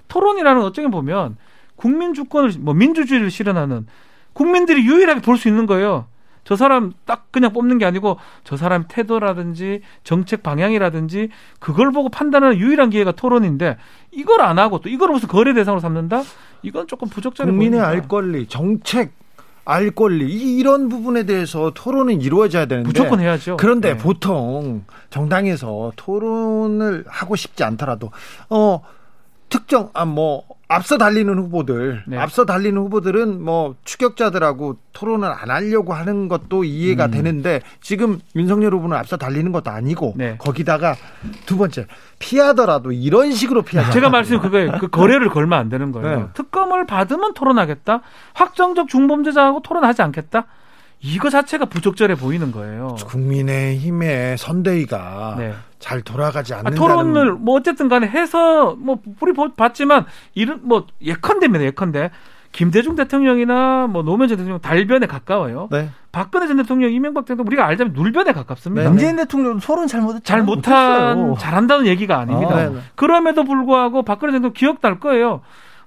[0.06, 1.36] 토론이라는 어쩌게 보면
[1.76, 3.86] 국민 주권을 뭐 민주주의를 실현하는
[4.32, 6.06] 국민들이 유일하게 볼 수 있는 거예요.
[6.44, 11.28] 저 사람 딱 그냥 뽑는 게 아니고 저 사람 태도라든지 정책 방향이라든지
[11.60, 13.76] 그걸 보고 판단하는 유일한 기회가 토론인데
[14.12, 16.22] 이걸 안 하고 또 이걸 무슨 거래 대상으로 삼는다?
[16.62, 17.88] 이건 조금 부적절해 국민의 보입니다.
[17.88, 19.12] 알 권리, 정책
[19.68, 23.58] 알 권리 이런 부분에 대해서 토론은 이루어져야 되는데 무조건 해야죠.
[23.58, 23.98] 그런데 네.
[23.98, 28.10] 보통 정당에서 토론을 하고 싶지 않더라도
[28.48, 28.80] 어
[29.48, 32.18] 특정 아뭐 앞서 달리는 후보들 네.
[32.18, 37.10] 앞서 달리는 후보들은 뭐 추격자들하고 토론을 안 하려고 하는 것도 이해가 음.
[37.10, 40.36] 되는데 지금 윤석열 후보는 앞서 달리는 것도 아니고 네.
[40.38, 40.94] 거기다가
[41.46, 41.86] 두 번째
[42.18, 43.90] 피하더라도 이런 식으로 피하자.
[43.90, 44.72] 제가 말씀 그거예요.
[44.78, 46.18] 그 거래를 걸면 안 되는 거예요.
[46.18, 46.26] 네.
[46.34, 48.02] 특검을 받으면 토론하겠다.
[48.34, 50.44] 확정적 중범죄자하고 토론하지 않겠다.
[51.00, 52.96] 이거 자체가 부적절해 보이는 거예요.
[53.06, 55.54] 국민의힘의 선대위가 네.
[55.78, 61.64] 잘 돌아가지 않는 아, 토론을 뭐 어쨌든 간에 해서 뭐 우리 봤지만 이런 뭐 예컨대입니다.
[61.66, 62.10] 예컨대
[62.50, 65.68] 김대중 대통령이나 뭐 노무현 전 대통령 달변에 가까워요.
[65.70, 65.90] 네.
[66.10, 68.82] 박근혜 전 대통령, 이명박 대통령 우리가 알자면 눌변에 가깝습니다.
[68.84, 68.88] 네.
[68.88, 72.56] 문재인 대통령 토론 잘못 잘 못한 잘한다는 얘기가 아닙니다.
[72.56, 72.78] 아, 네.
[72.96, 75.42] 그럼에도 불구하고 박근혜 대통령 기억 날 거예요.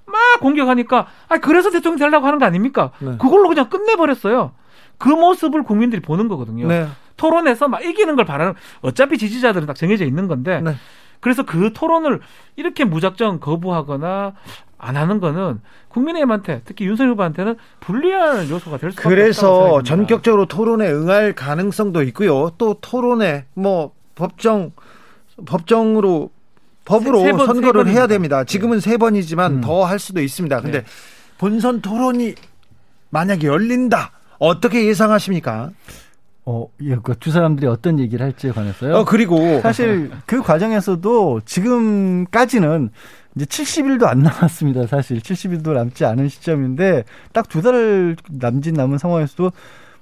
[0.06, 2.92] 막 공격하니까 아 그래서 대통령 되려고 하는 거 아닙니까?
[3.00, 3.18] 네.
[3.18, 4.52] 그걸로 그냥 끝내버렸어요.
[5.02, 6.68] 그 모습을 국민들이 보는 거거든요.
[6.68, 6.86] 네.
[7.16, 10.76] 토론에서 막 이기는 걸 바라는 어차피 지지자들은 딱 정해져 있는 건데 네.
[11.18, 12.20] 그래서 그 토론을
[12.54, 14.34] 이렇게 무작정 거부하거나
[14.78, 21.32] 안 하는 거는 국민의힘한테 특히 윤석열 후보한테는 불리한 요소가 될 수밖에 그래서 전격적으로 토론에 응할
[21.32, 22.52] 가능성도 있고요.
[22.56, 24.70] 또 토론에 뭐 법정
[25.46, 26.30] 법정으로
[26.84, 28.44] 법으로 세, 세 번, 선거를 해야 됩니다.
[28.44, 29.60] 지금은 세 번이지만 음.
[29.62, 30.60] 더할 수도 있습니다.
[30.60, 30.86] 근데 네.
[31.38, 32.36] 본선 토론이
[33.10, 34.12] 만약에 열린다.
[34.42, 35.70] 어떻게 예상하십니까?
[36.44, 38.96] 어, 예, 그두 사람들이 어떤 얘기를 할지에 관해서요.
[38.96, 42.90] 어, 그리고 사실 그 과정에서도 지금까지는
[43.36, 44.88] 이제 70일도 안 남았습니다.
[44.88, 49.52] 사실 70일도 남지 않은 시점인데 딱 두달 남짓 남은 상황에서도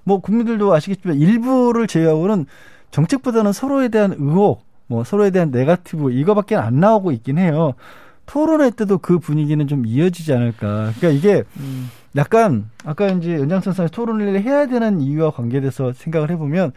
[0.05, 2.47] 뭐 국민들도 아시겠지만 일부를 제외하고는
[2.91, 7.75] 정책보다는 서로에 대한 의혹, 뭐 서로에 대한 네가티브 이거밖에 안 나오고 있긴 해요.
[8.25, 10.93] 토론회 때도 그 분위기는 좀 이어지지 않을까.
[10.97, 11.91] 그러니까 이게 음.
[12.17, 16.73] 약간 아까 이제 연장선상에서 토론을 해야 되는 이유와 관계돼서 생각을 해보면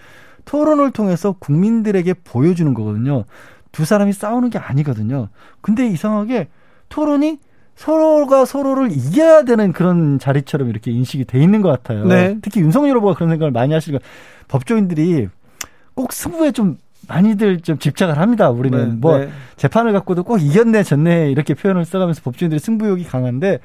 [0.46, 3.26] 토론을 통해서 국민들에게 보여주는 거거든요.
[3.72, 5.30] 두 사람이 싸우는 게 아니거든요.
[5.62, 6.50] 근데 이상하게
[6.90, 7.40] 토론이
[7.76, 12.06] 서로가 서로를 이겨야 되는 그런 자리처럼 이렇게 인식이 돼 있는 것 같아요.
[12.06, 12.38] 네.
[12.42, 14.04] 특히 윤석열 후보가 그런 생각을 많이 하시니까
[14.48, 15.28] 법조인들이
[15.96, 18.50] 꼭 승부에 좀 많이들 좀 집착을 합니다.
[18.50, 19.30] 우리는 네, 뭐 네.
[19.58, 23.60] 재판을 갖고도 꼭 이겼네 졌네 이렇게 표현을 써가면서 법조인들이 승부욕이 강한데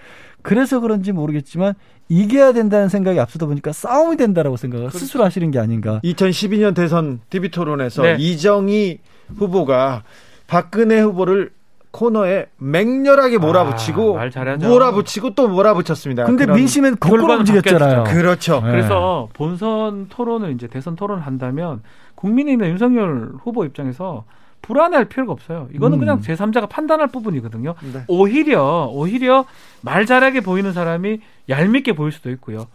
[0.48, 1.74] 그래서 그런지 모르겠지만
[2.08, 4.98] 이겨야 된다는 생각이 앞서다 보니까 싸움이 된다라고 생각을 그렇죠.
[4.98, 6.00] 스스로 하시는 게 아닌가.
[6.04, 8.16] 2012년 대선 TV 토론에서 네.
[8.18, 8.98] 이정희
[9.36, 10.04] 후보가
[10.46, 11.50] 박근혜 후보를
[11.90, 16.24] 코너에 맹렬하게 몰아붙이고 아, 몰아붙이고 또 몰아붙였습니다.
[16.24, 18.04] 근데 민심은 거꾸로 움직였잖아요.
[18.04, 18.62] 그렇죠.
[18.64, 18.70] 네.
[18.70, 21.82] 그래서 본선 토론을 이제 대선 토론을 한다면
[22.14, 24.24] 국민의힘의 윤석열 후보 입장에서
[24.62, 25.68] 불안할 필요가 없어요.
[25.74, 26.00] 이거는 음.
[26.00, 27.74] 그냥 제3자가 판단할 부분이거든요.
[27.92, 28.04] 네.
[28.08, 29.44] 오히려 오히려
[29.80, 32.66] 말 잘하게 보이는 사람이 얄밉게 보일 수도 있고요.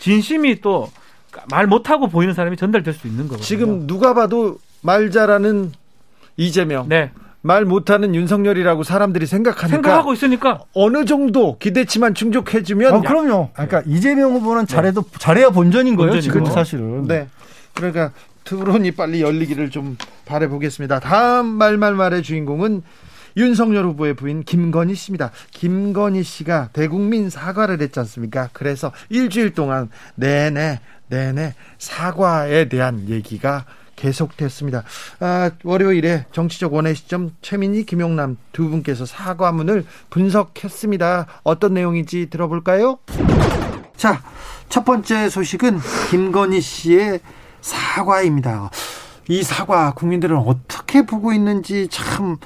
[0.00, 0.88] 진심이 또
[1.50, 3.44] 말 못하고 보이는 사람이 전달될 수 있는 거거든요.
[3.44, 5.72] 지금 누가 봐도 말 잘하는
[6.36, 6.88] 이재명.
[6.88, 7.10] 네.
[7.40, 13.50] 말 못하는 윤석열이라고 사람들이 생각하니까 생각하고 있으니까 어느 정도 기대치만 충족해주면 어, 그럼요.
[13.52, 14.74] 그러니까 이재명 후보는 네.
[14.74, 15.18] 잘해도 네.
[15.18, 16.12] 잘해야 본전인 거예요.
[16.12, 16.32] 본전이고.
[16.40, 17.06] 지금 사실은.
[17.06, 17.28] 네.
[17.74, 18.10] 그러니까
[18.48, 21.00] 토론이 빨리 열리기를 좀 바라보겠습니다.
[21.00, 22.82] 다음 말말 말의 주인공은
[23.36, 25.32] 윤석열 후보의 부인 김건희 씨입니다.
[25.50, 28.48] 김건희 씨가 대국민 사과를 했지 않습니까?
[28.54, 34.84] 그래서 일주일 동안 내내 내내 사과에 대한 얘기가 계속됐습니다.
[35.20, 41.26] 아, 월요일에 정치적 원의 시점 최민희, 김용남 두 분께서 사과문을 분석했습니다.
[41.42, 42.98] 어떤 내용인지 들어볼까요?
[43.96, 44.22] 자,
[44.68, 45.80] 첫 번째 소식은
[46.10, 47.20] 김건희 씨의
[47.60, 48.70] 사과입니다.
[49.28, 52.36] 이 사과 국민들은 어떻게 보고 있는지 참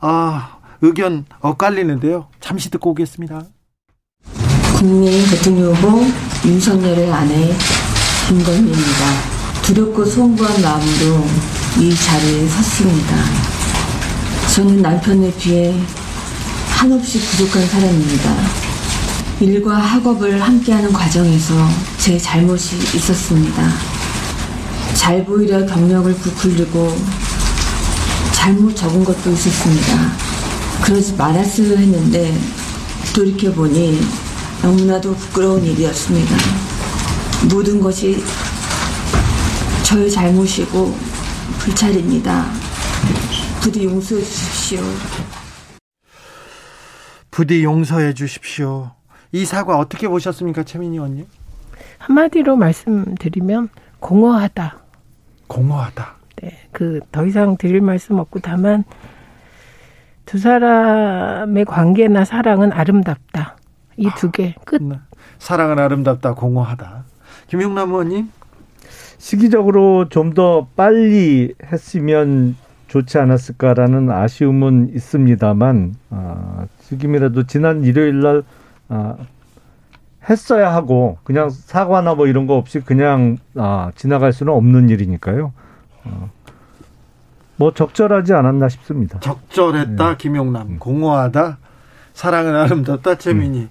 [0.00, 2.28] 아, 의견 엇갈리는데요.
[2.40, 3.42] 잠시 듣고 오겠습니다.
[4.78, 6.04] 국민의 대통령 후보
[6.46, 7.52] 윤석열의 아내
[8.28, 9.38] 김건희입니다.
[9.62, 11.26] 두렵고 송구한 마음으로
[11.80, 13.16] 이 자리에 섰습니다.
[14.54, 15.74] 저는 남편에 비해
[16.70, 18.36] 한없이 부족한 사람입니다.
[19.40, 21.54] 일과 학업을 함께하는 과정에서
[21.98, 23.87] 제 잘못이 있었습니다.
[24.94, 26.94] 잘 보이려 경력을 부풀리고
[28.32, 30.12] 잘못 적은 것도 있었습니다.
[30.84, 32.36] 그러지 말았어야 했는데
[33.14, 34.00] 돌이켜보니
[34.62, 36.36] 너무나도 부끄러운 일이었습니다.
[37.52, 38.22] 모든 것이
[39.84, 40.96] 저의 잘못이고
[41.58, 42.46] 불찰입니다.
[43.60, 44.80] 부디 용서해 주십시오.
[47.30, 48.90] 부디 용서해 주십시오.
[49.32, 51.26] 이 사과 어떻게 보셨습니까, 최민희 의원님?
[51.98, 53.68] 한마디로 말씀드리면
[54.00, 54.76] 공허하다.
[55.46, 56.14] 공허하다.
[56.42, 58.84] 네, 그 더 이상 드릴 말씀 없고 다만
[60.24, 63.56] 두 사람의 관계나 사랑은 아름답다.
[63.96, 64.82] 이 두개 끝.
[64.82, 64.96] 네.
[65.38, 67.04] 사랑은 아름답다, 공허하다.
[67.48, 68.30] 김용남 의원님?
[69.18, 72.56] 시기적으로 좀 더 빨리 했으면
[72.86, 78.42] 좋지 않았을까라는 아쉬움은 있습니다만 아, 지금이라도 지난 일요일 날
[78.88, 79.16] 아,
[80.28, 85.52] 했어야 하고 그냥 사과나 뭐 이런 거 없이 그냥 아, 지나갈 수는 없는 일이니까요.
[86.04, 86.30] 어,
[87.56, 89.20] 뭐 적절하지 않았나 싶습니다.
[89.20, 90.16] 적절했다, 네.
[90.16, 90.68] 김용남.
[90.68, 90.78] 음.
[90.78, 91.58] 공허하다.
[92.12, 93.60] 사랑은 아름답다, 최민희.
[93.60, 93.68] 음.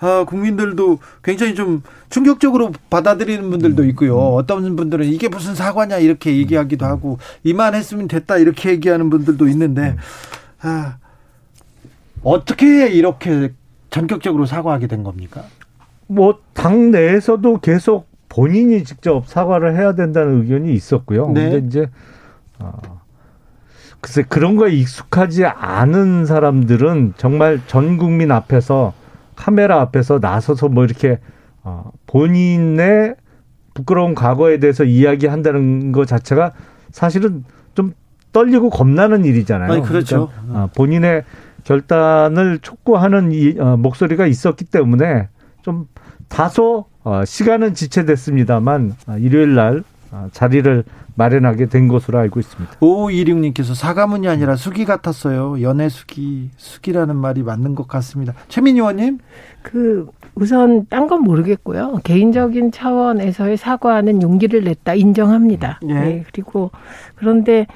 [0.00, 3.88] 아, 국민들도 굉장히 좀 충격적으로 받아들이는 분들도 음.
[3.90, 4.16] 있고요.
[4.16, 4.34] 음.
[4.34, 9.96] 어떤 분들은 이게 무슨 사과냐 이렇게 얘기하기도 하고 이만했으면 됐다 이렇게 얘기하는 분들도 있는데
[10.62, 10.68] 음.
[10.68, 10.96] 아,
[12.22, 13.52] 어떻게 이렇게
[13.90, 15.44] 전격적으로 사과하게 된 겁니까?
[16.06, 21.28] 뭐 당 내에서도 계속 본인이 직접 사과를 해야 된다는 의견이 있었고요.
[21.28, 21.50] 네.
[21.50, 21.90] 근데 이제
[22.58, 22.72] 어,
[24.00, 28.94] 글쎄 그런 거에 익숙하지 않은 사람들은 정말 전 국민 앞에서
[29.36, 31.18] 카메라 앞에서 나서서 뭐 이렇게
[31.64, 33.16] 어, 본인의
[33.74, 36.52] 부끄러운 과거에 대해서 이야기한다는 것 자체가
[36.92, 37.92] 사실은 좀
[38.32, 39.70] 떨리고 겁나는 일이잖아요.
[39.72, 40.28] 아니, 그렇죠.
[40.28, 41.24] 그러니까, 어, 본인의
[41.64, 45.28] 결단을 촉구하는 이, 어, 목소리가 있었기 때문에
[45.64, 45.88] 좀
[46.28, 50.84] 다소 어, 시간은 지체됐습니다만 어, 일요일 날 어, 자리를
[51.16, 52.74] 마련하게 된 것으로 알고 있습니다.
[52.80, 55.62] 5526님께서 사과문이 아니라 수기 같았어요.
[55.62, 58.34] 연애 수기, 수기라는 말이 맞는 것 같습니다.
[58.48, 59.20] 최민희 의원님?
[59.62, 62.00] 그, 우선 딴 건 모르겠고요.
[62.04, 65.80] 개인적인 차원에서의 사과는 용기를 냈다 인정합니다.
[65.88, 65.94] 예.
[65.94, 66.24] 네.
[66.32, 66.72] 그리고
[67.14, 67.66] 그런데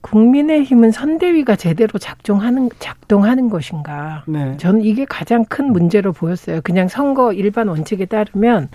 [0.00, 4.24] 국민의힘은 선대위가 제대로 작동하는 작동하는 것인가?
[4.26, 4.56] 네.
[4.56, 6.60] 저는 이게 가장 큰 문제로 보였어요.
[6.62, 8.68] 그냥 선거 일반 원칙에 따르면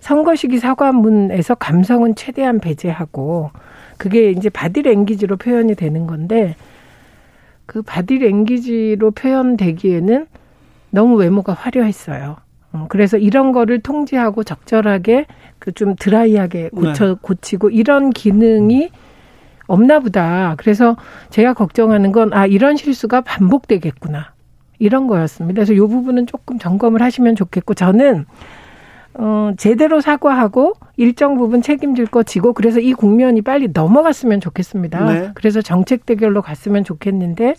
[0.00, 3.50] 선거 시기 사과문에서 감성은 최대한 배제하고
[3.98, 6.56] 그게 이제 바디랭귀지로 표현이 되는 건데
[7.66, 10.26] 그 바디랭귀지로 표현되기에는
[10.90, 12.36] 너무 외모가 화려했어요.
[12.72, 15.26] 어, 그래서 이런 거를 통제하고 적절하게
[15.58, 17.14] 그 좀 드라이하게 고쳐 네.
[17.20, 18.90] 고치고 이런 기능이
[19.70, 20.54] 없나 보다.
[20.58, 20.96] 그래서
[21.30, 24.32] 제가 걱정하는 건 아 이런 실수가 반복되겠구나.
[24.78, 25.58] 이런 거였습니다.
[25.58, 28.24] 그래서 이 부분은 조금 점검을 하시면 좋겠고 저는
[29.14, 35.04] 어, 제대로 사과하고 일정 부분 책임질 거 지고 그래서 이 국면이 빨리 넘어갔으면 좋겠습니다.
[35.12, 35.30] 네.
[35.34, 37.54] 그래서 정책 대결로 갔으면 좋겠는데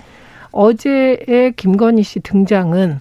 [0.52, 3.00] 어제의 김건희 씨 등장은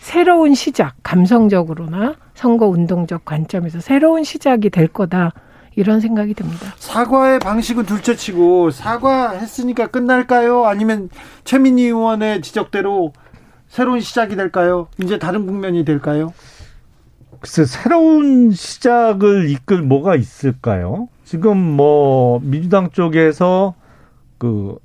[0.00, 5.32] 새로운 시작, 감성적으로나 선거 운동적 관점에서 새로운 시작이 될 거다.
[5.74, 6.74] 이런 생각이 듭니다.
[6.76, 10.66] 사과의 방식은 둘째치고 사과했으니까 끝날까요?
[10.66, 11.08] 아니면
[11.44, 13.12] 최민희 의원의 지적대로
[13.68, 14.88] 새로운 시작이 될까요?
[15.02, 16.32] 이제 다른 국면이 될까요?
[17.40, 21.08] 글쎄 새로운 시작을 이끌 뭐가 있을까요?
[21.24, 23.74] 지금 뭐 민주당 쪽에서
[24.38, 24.76] 그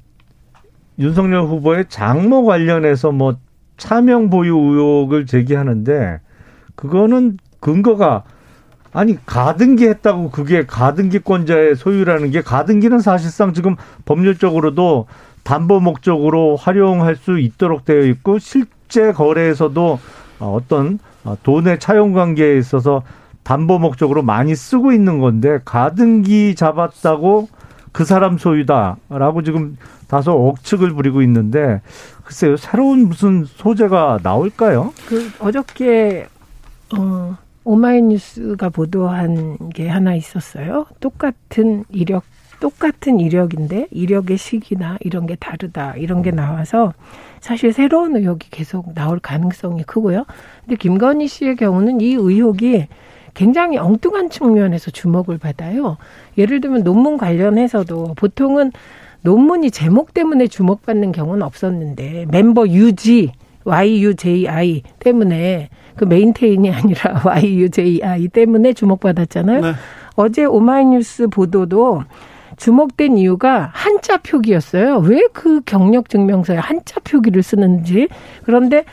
[0.97, 3.37] 윤석열 후보의 장모 관련해서 뭐
[3.75, 6.19] 차명 보유 의혹을 제기하는데
[6.75, 8.23] 그거는 근거가
[8.93, 15.07] 아니 가등기 했다고 그게 가등기권자의 소유라는 게 가등기는 사실상 지금 법률적으로도
[15.43, 19.99] 담보 목적으로 활용할 수 있도록 되어 있고 실제 거래에서도
[20.39, 23.03] 어떤 어, 돈의 차용 관계에 있어서
[23.43, 27.47] 담보 목적으로 많이 쓰고 있는 건데 가등기 잡았다고
[27.91, 31.81] 그 사람 소유다라고 지금 다소 억측을 부리고 있는데
[32.23, 34.93] 글쎄요 새로운 무슨 소재가 나올까요?
[35.07, 36.27] 그 어저께
[36.95, 40.85] 어 오마이뉴스가 보도한 게 하나 있었어요.
[41.01, 42.23] 똑같은 이력
[42.59, 46.93] 똑같은 이력인데 이력의 시기나 이런 게 다르다 이런 게 나와서
[47.39, 50.25] 사실 새로운 의혹이 계속 나올 가능성이 크고요.
[50.61, 52.87] 근데 김건희 씨의 경우는 이 의혹이
[53.35, 55.97] 굉장히 엉뚱한 측면에서 주목을 받아요.
[56.37, 58.71] 예를 들면 논문 관련해서도 보통은
[59.21, 63.33] 논문이 제목 때문에 주목받는 경우는 없었는데 멤버 유지
[63.65, 69.61] YUJI 때문에 그 메인테인이 아니라 YUJI 때문에 주목받았잖아요.
[69.61, 69.73] 네.
[70.15, 72.03] 어제 오마이뉴스 보도도
[72.57, 74.97] 주목된 이유가 한자 표기였어요.
[74.99, 78.07] 왜 그 경력 증명서에 한자 표기를 쓰는지.
[78.43, 78.85] 그런데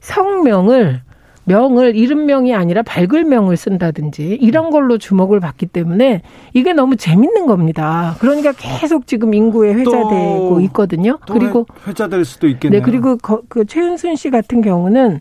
[0.00, 1.02] 성명을
[1.44, 8.14] 명을 이름명이 아니라 밝을명을 쓴다든지 이런 걸로 주목을 받기 때문에 이게 너무 재밌는 겁니다.
[8.20, 11.18] 그러니까 계속 지금 인구에 회자되고 있거든요.
[11.30, 12.80] 그리고 회자될 수도 있겠네요.
[12.80, 13.16] 네, 그리고
[13.48, 15.20] 그 최은순 씨 같은 경우는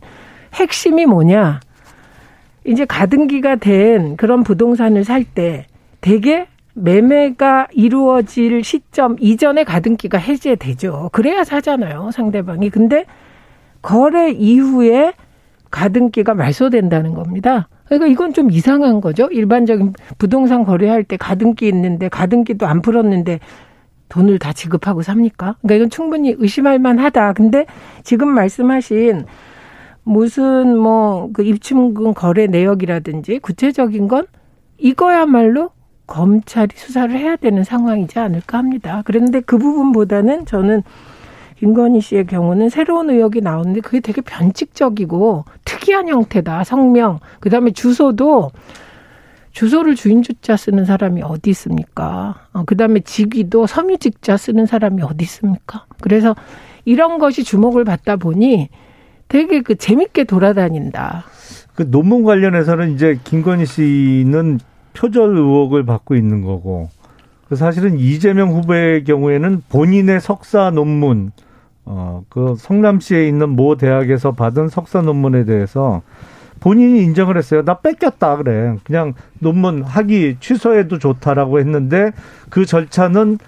[0.54, 1.60] 핵심이 뭐냐?
[2.66, 5.66] 이제 가등기가 된 그런 부동산을 살 때
[6.02, 11.10] 대개 매매가 이루어질 시점 이전에 가등기가 해제되죠.
[11.12, 12.70] 그래야 사잖아요, 상대방이.
[12.70, 13.06] 근데
[13.82, 15.14] 거래 이후에
[15.72, 17.68] 가등기가 말소된다는 겁니다.
[17.86, 19.28] 그러니까 이건 좀 이상한 거죠.
[19.32, 23.39] 일반적인 부동산 거래할 때 가등기 있는데 가등기도 안 풀었는데
[24.10, 25.58] 돈을 다 지급하고 삽니까?
[25.62, 27.34] 그러니까 이건 충분히 의심할 만하다.
[27.34, 27.66] 근데
[28.04, 29.26] 지금 말씀하신
[30.10, 34.26] 무슨 뭐 그 입출금 거래 내역이라든지 구체적인 건
[34.80, 35.70] 이거야말로
[36.07, 39.03] 검찰이 수사를 해야 되는 상황이지 않을까 합니다.
[39.05, 40.82] 그런데 그 부분보다는 저는
[41.57, 46.64] 김건희 씨의 경우는 새로운 의혹이 나오는데 그게 되게 변칙적이고 특이한 형태다.
[46.64, 47.20] 성명.
[47.39, 48.49] 그 다음에 주소도
[49.51, 52.47] 주소를 주인주자 쓰는 사람이 어디 있습니까?
[52.53, 55.86] 어, 그 다음에 직위도 섬유직자 쓰는 사람이 어디 있습니까?
[56.01, 56.36] 그래서
[56.86, 58.70] 이런 것이 주목을 받다 보니
[59.30, 61.24] 되게 그 재밌게 돌아다닌다.
[61.76, 64.60] 그 논문 관련해서는 이제 김건희 씨는
[64.94, 66.90] 표절 의혹을 받고 있는 거고
[67.48, 71.32] 그 사실은 이재명 후보의 경우에는 본인의 석사 논문
[71.86, 76.02] 어, 그 성남시에 있는 모 대학에서 받은 석사 논문에 대해서
[76.60, 77.64] 본인이 인정을 했어요.
[77.64, 78.76] 나 뺏겼다 그래.
[78.84, 82.12] 그냥 논문 하기 취소해도 좋다라고 했는데
[82.50, 83.40] 그 절차는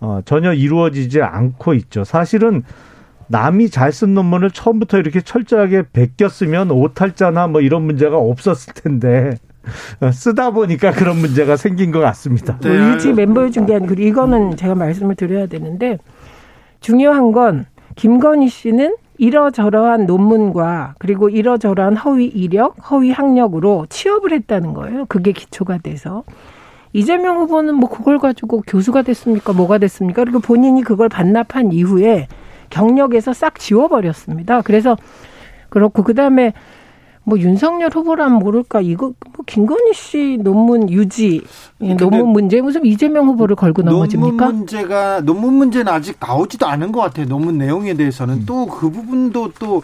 [0.00, 2.04] 어, 전혀 이루어지지 않고 있죠.
[2.04, 2.62] 사실은
[3.30, 9.36] 남이 잘 쓴 논문을 처음부터 이렇게 철저하게 베꼈으면 오탈자나 뭐 이런 문제가 없었을 텐데
[10.00, 12.58] 어, 쓰다 보니까 그런 문제가 생긴 것 같습니다.
[12.58, 12.70] 네.
[12.70, 15.98] 일지 멤버의 중계 아니고 이거는 제가 말씀을 드려야 되는데
[16.80, 25.04] 중요한 건 김건희 씨는 이러저러한 논문과 그리고 이러저러한 허위 이력, 허위 학력으로 취업을 했다는 거예요.
[25.08, 26.24] 그게 기초가 돼서.
[26.92, 29.52] 이재명 후보는 뭐 그걸 가지고 교수가 됐습니까?
[29.52, 30.24] 뭐가 됐습니까?
[30.24, 32.26] 그리고 본인이 그걸 반납한 이후에
[32.70, 34.62] 경력에서 싹 지워버렸습니다.
[34.62, 34.96] 그래서
[35.68, 36.52] 그렇고, 그 다음에
[37.24, 41.42] 뭐 윤석열 후보라면 모를까 이거 뭐 김건희 씨 논문 유지
[41.82, 44.44] 예, 논문 문제 무슨 이재명 후보를 걸고 넘어집니까?
[44.44, 47.26] 논문 문제가 논문 문제는 아직 나오지도 않은 것 같아요.
[47.26, 48.46] 논문 내용에 대해서는 음.
[48.46, 49.82] 또그 부분도 또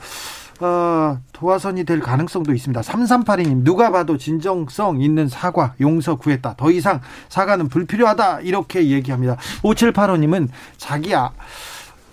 [0.61, 2.80] 어, 도화선이 될 가능성도 있습니다.
[2.80, 6.55] 3382님, 누가 봐도 진정성 있는 사과, 용서 구했다.
[6.57, 8.41] 더 이상 사과는 불필요하다.
[8.41, 9.37] 이렇게 얘기합니다.
[9.62, 11.30] 5785님은 자기야,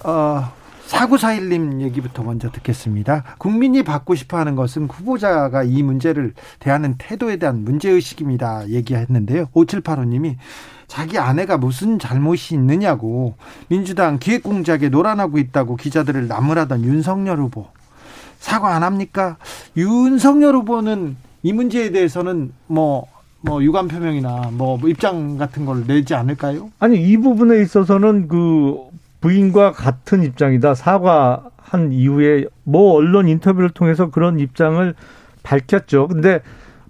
[0.03, 0.51] 어,
[0.93, 3.23] 사구사일님 얘기부터 먼저 듣겠습니다.
[3.39, 8.69] 국민이 받고 싶어 하는 것은 후보자가 이 문제를 대하는 태도에 대한 문제의식입니다.
[8.69, 9.47] 얘기했는데요.
[9.55, 10.35] 5785님이
[10.85, 13.33] 자기 아내가 무슨 잘못이 있느냐고
[13.69, 17.65] 민주당 기획공작에 노란하고 있다고 기자들을 나무라던 윤석열 후보.
[18.37, 19.37] 사과 안 합니까?
[19.75, 23.07] 윤석열 후보는 이 문제에 대해서는 뭐,
[23.41, 26.69] 뭐, 유감 표명이나 뭐, 입장 같은 걸 내지 않을까요?
[26.77, 30.75] 아니, 이 부분에 있어서는 그 부인과 같은 입장이다.
[30.75, 34.93] 사과한 이후에 뭐 언론 인터뷰를 통해서 그런 입장을
[35.43, 36.09] 밝혔죠.
[36.09, 36.41] 근데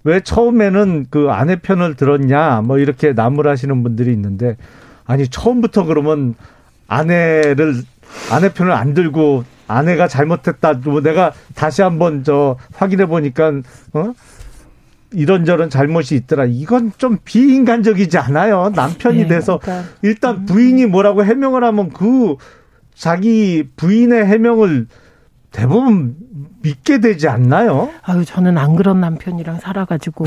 [0.02, 4.56] 왜 처음에는 그 아내 편을 들었냐 뭐 이렇게 나무라시는 분들이 있는데
[5.04, 6.34] 아니 처음부터 그러면
[6.88, 7.76] 아내를
[8.32, 10.74] 아내 편을 안 들고 아내가 잘못했다.
[10.84, 13.52] 뭐 내가 다시 한번 저 확인해 보니까
[13.92, 14.12] 어
[15.14, 16.44] 이런저런 잘못이 있더라.
[16.44, 18.70] 이건 좀 비인간적이지 않아요.
[18.74, 19.88] 남편이 네, 돼서 그러니까.
[20.02, 22.36] 일단 부인이 뭐라고 해명을 하면 그
[22.94, 24.86] 자기 부인의 해명을
[25.50, 26.16] 대부분
[26.62, 27.90] 믿게 되지 않나요?
[28.02, 30.24] 아유, 저는 안 그런 남편이랑 살아가지고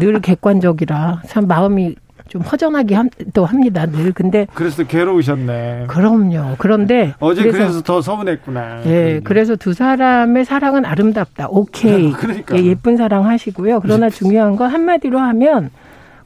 [0.00, 1.96] 늘 객관적이라 참 마음이
[2.30, 3.86] 좀 허전하게 함, 또 합니다.
[3.86, 5.86] 늘 근데 그래서 괴로우셨네.
[5.88, 6.54] 그럼요.
[6.58, 8.82] 그런데 어제 그래서, 그래서 더 서운했구나.
[8.86, 9.20] 예, 음.
[9.24, 11.48] 그래서 두 사람의 사랑은 아름답다.
[11.50, 12.12] 오케이.
[12.14, 12.56] 그러니까.
[12.56, 13.80] 예, 예쁜 사랑 하시고요.
[13.80, 15.70] 그러나 중요한 건 한마디로 하면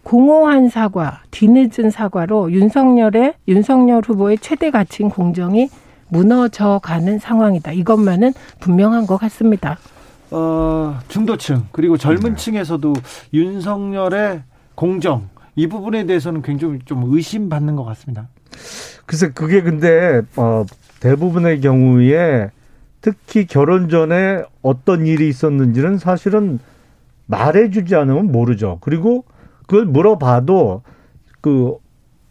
[0.02, 5.70] 공허한 사과, 뒤늦은 사과로 윤석열의 윤석열 후보의 최대 가치인 공정이
[6.08, 7.72] 무너져 가는 상황이다.
[7.72, 9.78] 이것만은 분명한 것 같습니다.
[10.30, 12.92] 어, 중도층 그리고 젊은 층에서도
[13.32, 14.42] 윤석열의
[14.74, 18.28] 공정 이 부분에 대해서는 굉장히 좀 의심받는 것 같습니다.
[19.06, 20.64] 글쎄 그게 근데 어,
[21.00, 22.50] 대부분의 경우에
[23.00, 26.58] 특히 결혼 전에 어떤 일이 있었는지는 사실은
[27.26, 28.78] 말해주지 않으면 모르죠.
[28.80, 29.24] 그리고
[29.66, 30.82] 그걸 물어봐도
[31.40, 31.76] 그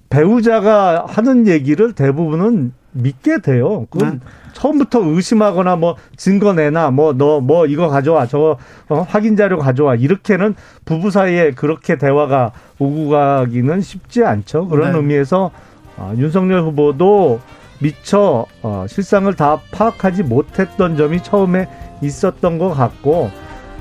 [0.10, 3.86] 배우자가 하는 얘기를 대부분은 믿게 돼요.
[3.90, 4.20] 그 네.
[4.54, 8.58] 처음부터 의심하거나 뭐 증거 내나 뭐 너뭐 뭐 이거 가져와 저
[8.90, 14.68] 어, 확인 자료 가져와 이렇게는 부부 사이에 그렇게 대화가 오고 가기는 쉽지 않죠.
[14.68, 14.98] 그런 네.
[14.98, 15.52] 의미에서
[15.98, 17.40] 어, 윤석열 후보도
[17.80, 21.68] 미처 어, 실상을 다 파악하지 못했던 점이 처음에
[22.02, 23.32] 있었던 것 같고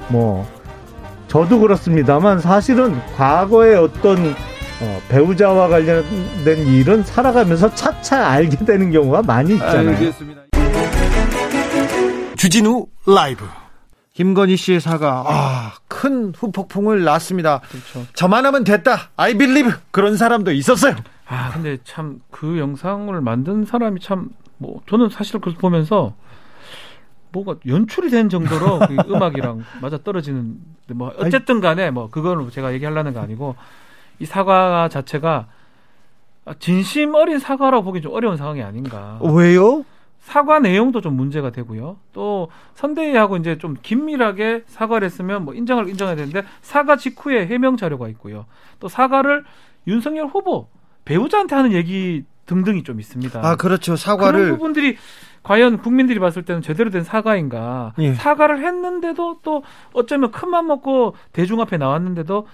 [0.09, 0.47] 뭐
[1.29, 4.35] 저도 그렇습니다만 사실은 과거에 어떤
[4.85, 9.91] 어, 배우자와 관련된 일은 살아가면서 차차 알게 되는 경우가 많이 있잖아요.
[9.91, 10.43] 알겠습니다.
[12.37, 13.45] 주진우 라이브.
[14.15, 17.61] 김건희 씨의 사과, 아, 큰 후폭풍을 낳습니다.
[17.61, 18.07] 그렇죠.
[18.15, 19.11] 저만 하면 됐다.
[19.17, 19.73] I believe.
[19.91, 20.97] 그런 사람도 있었어요.
[21.27, 26.15] 아, 근데 참 그 영상을 만든 사람이 참, 뭐, 저는 사실 그걸 보면서
[27.31, 30.57] 뭐가 연출이 된 정도로 그 음악이랑 맞아 떨어지는
[30.89, 33.57] 뭐 어쨌든 간에 뭐 그거는 제가 얘기하려는 거 아니고
[34.19, 35.47] 이 사과 자체가
[36.59, 39.19] 진심 어린 사과라고 보기 좀 어려운 상황이 아닌가.
[39.23, 39.85] 왜요?
[40.21, 41.97] 사과 내용도 좀 문제가 되고요.
[42.13, 48.09] 또 선대위하고 이제 좀 긴밀하게 사과를 했으면 뭐 인정을 인정해야 되는데 사과 직후에 해명 자료가
[48.09, 48.47] 있고요.
[48.79, 49.45] 또 사과를
[49.89, 50.69] 윤석열 후보
[51.05, 53.41] 배우자한테 하는 얘기 등등이 좀 있습니다.
[53.45, 53.97] 아 그렇죠.
[53.97, 54.97] 사과를 그런 부분들이
[55.43, 57.95] 과연 국민들이 봤을 때는 제대로 된 사과인가?
[57.99, 58.15] 예.
[58.15, 62.47] 사과를 했는데도 또 어쩌면 큰 맘 먹고 대중 앞에 나왔는데도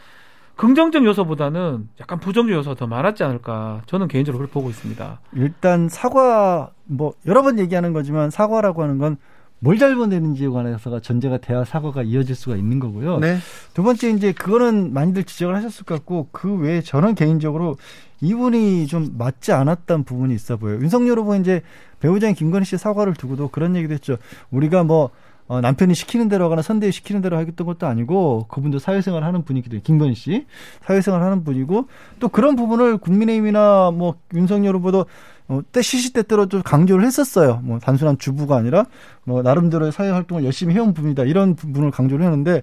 [0.58, 5.20] 긍정적 요소보다는 약간 부정적 요소가 더 많았지 않을까 저는 개인적으로 그렇게 보고 있습니다.
[5.34, 9.16] 일단 사과 뭐 여러 번 얘기하는 거지만 사과라고 하는 건
[9.60, 13.18] 뭘 잘못했는지에 관해서가 전제가 돼야 사과가 이어질 수가 있는 거고요.
[13.18, 13.38] 네.
[13.74, 17.76] 두 번째 이제 그거는 많이들 지적을 하셨을 것 같고 그 외에 저는 개인적으로
[18.20, 20.80] 이분이 좀 맞지 않았던 부분이 있어 보여요.
[20.80, 21.62] 윤석열 후보 이제
[22.00, 24.16] 배우자인 김건희 씨 사과를 두고도 그런 얘기도 했죠.
[24.50, 25.10] 우리가 뭐
[25.48, 29.76] 어, 남편이 시키는 대로 하거나 선대위 시키는 대로 하겠던 것도 아니고 그분도 사회생활 하는 분이기도
[29.76, 29.82] 해요.
[29.82, 30.46] 김건희 씨
[30.82, 31.88] 사회생활 하는 분이고
[32.20, 35.06] 또 그런 부분을 국민의힘이나 뭐 윤석열 후보도
[35.48, 37.60] 어, 때 시시때때로 좀 강조를 했었어요.
[37.64, 38.84] 뭐 단순한 주부가 아니라
[39.24, 42.60] 뭐 나름대로의 사회 활동을 열심히 해온 분이다 이런 부분을 강조를 했는데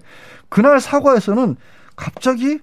[0.48, 1.56] 그날 사과에서는
[1.96, 2.60] 갑자기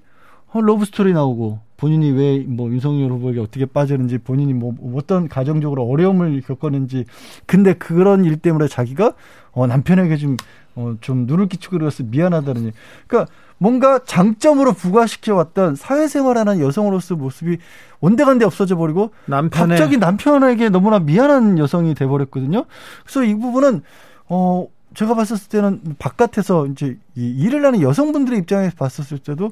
[0.53, 5.83] 어, 러브 스토리 나오고 본인이 왜 뭐 윤석열 후보에게 어떻게 빠졌는지 본인이 뭐 어떤 가정적으로
[5.83, 7.03] 어려움을 겪었는지
[7.45, 9.13] 근데 그런 일 때문에 자기가
[9.51, 10.37] 어 남편에게 좀
[10.75, 12.77] 어, 좀 누를 끼치고 그래서 미안하다는 얘기.
[13.05, 17.57] 그러니까 뭔가 장점으로 부각시켜 왔던 사회생활하는 여성으로서 모습이
[17.99, 19.77] 온데간데 없어져 버리고 남편의...
[19.77, 22.63] 갑자기 남편에게 너무나 미안한 여성이 돼 버렸거든요.
[23.03, 23.81] 그래서 이 부분은
[24.29, 29.51] 어 제가 봤었을 때는 바깥에서 이제 이 일을 하는 여성분들의 입장에서 봤었을 때도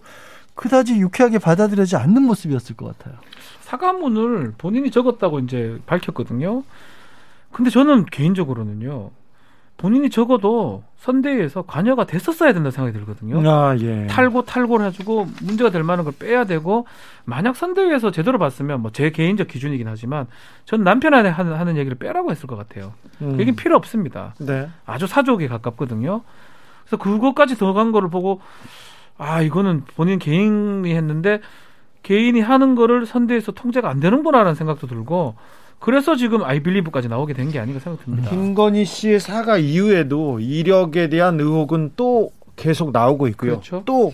[0.62, 3.18] 그다지 유쾌하게 받아들여지 않는 모습이었을 것 같아요.
[3.62, 6.64] 사과문을 본인이 적었다고 이제 밝혔거든요.
[7.51, 9.09] 근데 저는 개인적으로는요.
[9.78, 13.41] 본인이 적어도 선대위에서 관여가 됐었어야 된다 생각이 들거든요.
[13.49, 14.05] 아, 예.
[14.05, 16.86] 탈고 탈고를 해주고 문제가 될 만한 걸 빼야 되고
[17.26, 20.28] 만약 선대위에서 제대로 봤으면 뭐 제 개인적 기준이긴 하지만
[20.66, 22.93] 전 남편한테 하는, 하는 얘기를 빼라고 했을 것 같아요.
[23.24, 23.39] 음.
[23.39, 24.36] 얘기 필요 없습니다.
[24.39, 24.70] 네.
[24.86, 26.22] 아주 사족에 가깝거든요.
[26.84, 28.41] 그래서 그것까지 들어간 거를 보고
[29.22, 31.41] 아 이거는 본인 개인이 했는데
[32.01, 35.36] 개인이 하는 거를 선대에서 통제가 안 되는구나라는 생각도 들고
[35.80, 38.30] 그래서 지금 아이빌리브까지 나오게 된 게 아닌가 생각됩니다.
[38.32, 43.51] 김건희 씨의 사과 이후에도 이력에 대한 의혹은 또 계속 나오고 있고요.
[43.51, 43.84] 그렇죠.
[43.86, 44.11] 또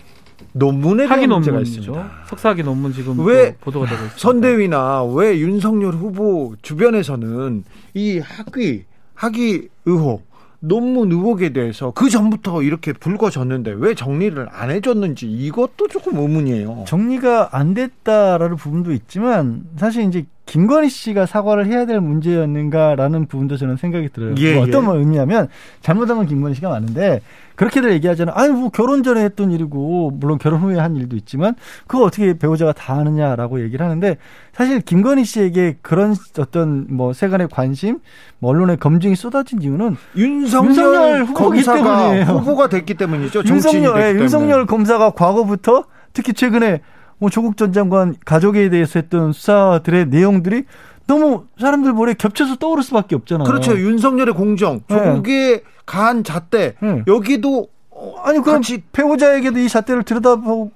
[0.51, 2.12] 논문에 대한 문제가 있습니다.
[2.28, 4.18] 석사학위 논문 지금 왜 보도가 되고 있습니다.
[4.18, 8.84] 선대위나 왜 윤석열 후보 주변에서는 이 학위
[9.14, 10.26] 학위 의혹
[10.60, 16.86] 논문 의혹에 대해서 그 전부터 이렇게 불거졌는데 왜 정리를 안 해줬는지 이것도 조금 의문이에요.
[16.88, 23.76] 정리가 안 됐다라는 부분도 있지만 사실 이제 김건희 씨가 사과를 해야 될 문제였는가라는 부분도 저는
[23.76, 24.34] 생각이 들어요.
[24.38, 25.00] 예, 뭐 어떤 예.
[25.00, 25.50] 의미냐면
[25.82, 27.20] 잘못한 건 김건희 씨가 많은데
[27.56, 28.34] 그렇게들 얘기하잖아요.
[28.36, 32.72] 아니 뭐 결혼 전에 했던 일이고 물론 결혼 후에 한 일도 있지만 그거 어떻게 배우자가
[32.72, 34.18] 다 아느냐라고 얘기를 하는데
[34.54, 38.00] 사실 김건희 씨에게 그런 어떤 뭐 세간의 관심,
[38.39, 42.24] 뭐 언론의 검증이 쏟아진 이유는 윤석열, 윤석열 후보기 때문이에요.
[42.26, 43.43] 후보가 됐기 때문이죠.
[43.45, 45.84] 윤석열, 예, 윤석열 검사가 과거부터
[46.14, 46.82] 특히 최근에
[47.20, 50.65] 뭐 조국 전 장관 가족에 대해서 했던 수사들의 내용들이
[51.07, 53.45] 너무 사람들 머리에 겹쳐서 떠오를 수밖에 없잖아요.
[53.45, 53.78] 그렇죠.
[53.78, 54.95] 윤석열의 공정, 네.
[54.95, 55.63] 조국의 네.
[55.86, 57.03] 가한 잣대, 네.
[57.07, 60.72] 여기도 어, 아니 그럼 같이 배우자에게도 이 잣대를 들여다보고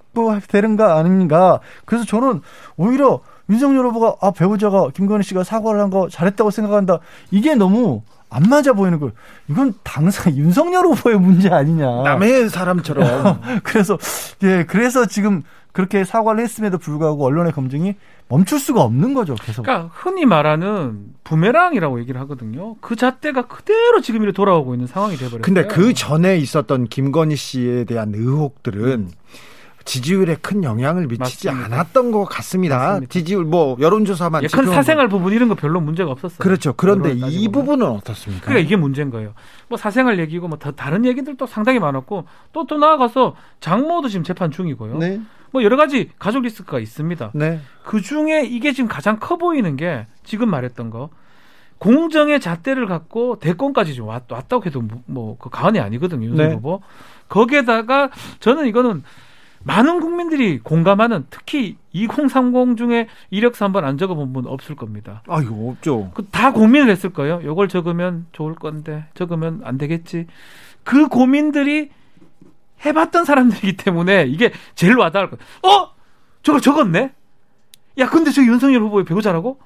[0.47, 1.59] 되는가 아닌가.
[1.85, 2.41] 그래서 저는
[2.77, 3.19] 오히려
[3.49, 6.99] 윤석열 후보가 아 배우자가 김건희 씨가 사과를 한 거 잘했다고 생각한다.
[7.29, 8.01] 이게 너무
[8.31, 9.11] 안 맞아 보이는 걸
[9.49, 12.03] 이건 당사 윤석열 후보의 문제 아니냐.
[12.03, 13.41] 남의 사람처럼.
[13.63, 13.97] 그래서
[14.43, 17.95] 예 그래서 지금 그렇게 사과를 했음에도 불구하고 언론의 검증이
[18.29, 19.35] 멈출 수가 없는 거죠.
[19.35, 19.63] 계속.
[19.63, 22.75] 그러니까 흔히 말하는 부메랑이라고 얘기를 하거든요.
[22.79, 25.41] 그 잣대가 그대로 지금 이렇게 돌아오고 있는 상황이 돼버렸어요.
[25.41, 29.09] 근데 그 전에 있었던 김건희 씨에 대한 의혹들은 음.
[29.85, 31.75] 지지율에 큰 영향을 미치지 맞습니다.
[31.75, 32.77] 않았던 것 같습니다.
[32.77, 33.11] 맞습니다.
[33.11, 36.39] 지지율 뭐 여론조사만 예, 큰 사생활 부분 이런 거 별로 문제가 없었어요.
[36.39, 36.73] 그렇죠.
[36.73, 38.45] 그런데 이 부분은 어떻습니까?
[38.45, 39.33] 그러니까 이게 문제인 거예요.
[39.67, 44.97] 뭐 사생활 얘기고 뭐 다른 얘기들도 상당히 많았고 또또 나아가서 장모도 지금 재판 중이고요.
[44.97, 45.21] 네.
[45.51, 47.31] 뭐 여러 가지 가족 리스크가 있습니다.
[47.33, 47.59] 네.
[47.83, 51.09] 그 중에 이게 지금 가장 커 보이는 게 지금 말했던 거
[51.77, 56.33] 공정의 잣대를 갖고 대권까지 좀 왔, 다고 해도 뭐그 가언이 아니거든요.
[56.35, 56.53] 네.
[56.53, 56.81] 후보.
[57.27, 59.03] 거기에다가 저는 이거는
[59.63, 65.21] 많은 국민들이 공감하는 특히 2030 중에 이력서 한번 안 적어본 분 없을 겁니다.
[65.27, 66.11] 아, 이거 없죠.
[66.13, 67.41] 그 다 고민을 했을 거예요.
[67.43, 70.27] 요걸 적으면 좋을 건데 적으면 안 되겠지.
[70.83, 71.91] 그 고민들이
[72.85, 75.41] 해봤던 사람들이기 때문에 이게 제일 와닿을 거예요.
[75.63, 75.91] 어?
[76.41, 77.11] 저걸 적었네?
[77.99, 79.59] 야, 근데 저 윤석열 후보의 배우자라고?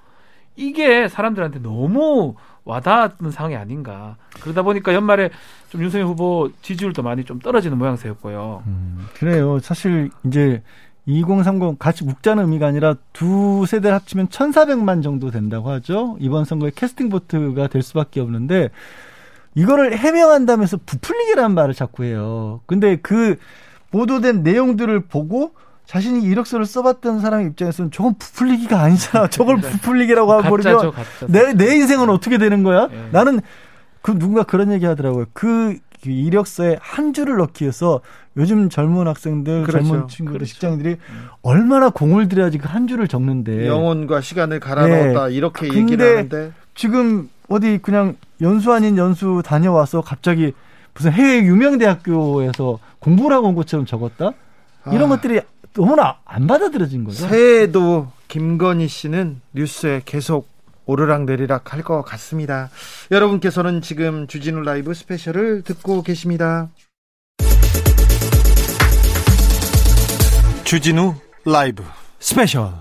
[0.58, 2.36] 이게 사람들한테 너무
[2.66, 4.18] 와닿는 상황이 아닌가.
[4.42, 5.30] 그러다 보니까 연말에
[5.70, 8.64] 좀 윤석열 후보 지지율도 많이 좀 떨어지는 모양새였고요.
[8.66, 9.60] 음, 그래요.
[9.60, 10.62] 사실 이제
[11.06, 16.18] 2030 같이 묵자는 의미가 아니라 두 세대를 합치면 1,400만 정도 된다고 하죠.
[16.20, 18.70] 이번 선거에 캐스팅 보트가 될 수밖에 없는데
[19.54, 22.62] 이거를 해명한다면서 부풀리기라는 말을 자꾸 해요.
[22.66, 23.38] 근데 그
[23.92, 25.54] 보도된 내용들을 보고
[25.86, 29.28] 자신이 이력서를 써봤던 사람 입장에서는 저건 부풀리기가 아니잖아.
[29.30, 29.70] 저걸 네.
[29.70, 30.92] 부풀리기라고 하고 버리면
[31.28, 32.88] 내, 내 인생은 어떻게 되는 거야?
[32.88, 33.10] 네.
[33.12, 33.40] 나는
[34.02, 35.26] 그 누군가 그런 얘기 하더라고요.
[35.34, 38.02] 그 이력서에 한 줄을 넣기 위해서
[38.38, 39.88] 요즘 젊은 학생들, 그렇죠.
[39.88, 40.54] 젊은 친구들, 그렇죠.
[40.54, 41.28] 직장인들이 음.
[41.42, 45.34] 얼마나 공을 들여야지 그 한 줄을 적는데 영혼과 시간을 갈아 넣었다 네.
[45.34, 50.54] 이렇게 얘기를 하는데 지금 어디 그냥 연수 아닌 연수 다녀와서 갑자기
[50.94, 54.32] 무슨 해외 유명 대학교에서 공부를 하고 온 것처럼 적었다?
[54.88, 55.08] 이런 아.
[55.16, 55.42] 것들이
[55.76, 57.28] 너무나 안 받아들여진 거죠.
[57.28, 60.48] 새해에도 김건희 씨는 뉴스에 계속
[60.86, 62.70] 오르락내리락 할 것 같습니다.
[63.12, 66.70] 여러분께서는 지금 주진우 라이브 스페셜을 듣고 계십니다.
[70.64, 71.16] 주진우
[71.46, 71.84] 라이브
[72.20, 72.72] 스페셜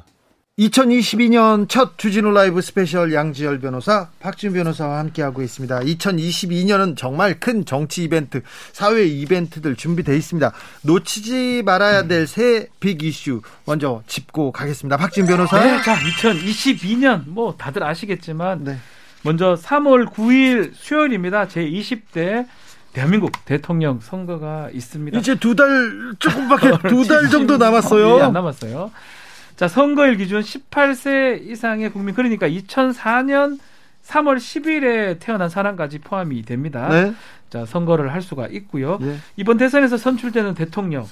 [0.59, 5.81] 2022년 첫 주진우 라이브 스페셜 양지열 변호사, 박준 변호사와 함께하고 있습니다.
[5.81, 8.41] 2022년은 정말 큰 정치 이벤트,
[8.73, 10.53] 사회 이벤트들 준비되어 있습니다.
[10.83, 14.97] 놓치지 말아야 될 새 빅 이슈 먼저 짚고 가겠습니다.
[14.97, 15.59] 박준 변호사.
[15.61, 18.77] 네, 자, 2022년 뭐 다들 아시겠지만 네.
[19.23, 21.49] 먼저 3월 9일 수요일입니다.
[21.49, 22.47] 제 20대
[22.93, 25.19] 대한민국 대통령 선거가 있습니다.
[25.19, 28.17] 이제 두 달 조금밖에 두 달 정도 남았어요.
[28.19, 28.93] 네, 안 남았어요.
[29.57, 33.59] 자, 선거일 기준 18세 이상의 국민 그러니까 2004년
[34.07, 36.89] 3월 10일에 태어난 사람까지 포함이 됩니다.
[36.89, 37.15] 네.
[37.49, 38.99] 자, 선거를 할 수가 있고요.
[39.01, 39.17] 네.
[39.37, 41.07] 이번 대선에서 선출되는 대통령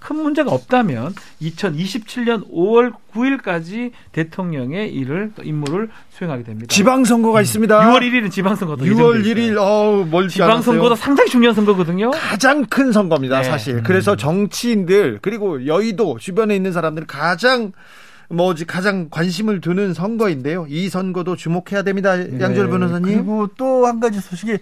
[0.00, 6.66] 큰 문제가 없다면 2027년 5월 9일까지 대통령의 일을 또 임무를 수행하게 됩니다.
[6.68, 7.42] 지방 선거가 음.
[7.42, 7.80] 있습니다.
[7.80, 12.10] 6월 1일은 지방 선거도 6월 1일 어우 멀지 지방 선거도 상당히 중요한 선거거든요.
[12.10, 13.44] 가장 큰 선거입니다, 네.
[13.44, 13.82] 사실.
[13.84, 17.72] 그래서 정치인들 그리고 여의도 주변에 있는 사람들 가장
[18.30, 20.66] 뭐지 가장 관심을 두는 선거인데요.
[20.68, 22.16] 이 선거도 주목해야 됩니다.
[22.16, 22.40] 네.
[22.40, 23.02] 양절 변호사님.
[23.02, 24.58] 그리고 또 한 가지 소식이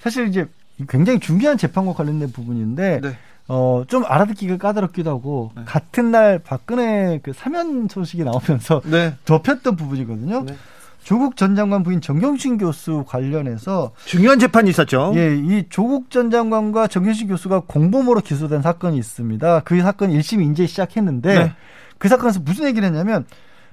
[0.00, 0.46] 사실 이제
[0.88, 3.16] 굉장히 중요한 재판과 관련된 부분인데 네.
[3.46, 5.62] 어, 좀 알아듣기가 까다롭기도 하고, 네.
[5.66, 9.14] 같은 날 박근혜 그 사면 소식이 나오면서 네.
[9.26, 10.44] 덮였던 부분이거든요.
[10.44, 10.56] 네.
[11.02, 15.12] 조국 전 장관 부인 정경심 교수 관련해서 중요한 재판이 있었죠.
[15.16, 19.60] 예, 이 조국 전 장관과 정경심 교수가 공범으로 기소된 사건이 있습니다.
[19.66, 21.52] 그 사건 1심 이제 시작했는데 네.
[22.04, 23.24] 그 사건에서 무슨 얘기를 했냐면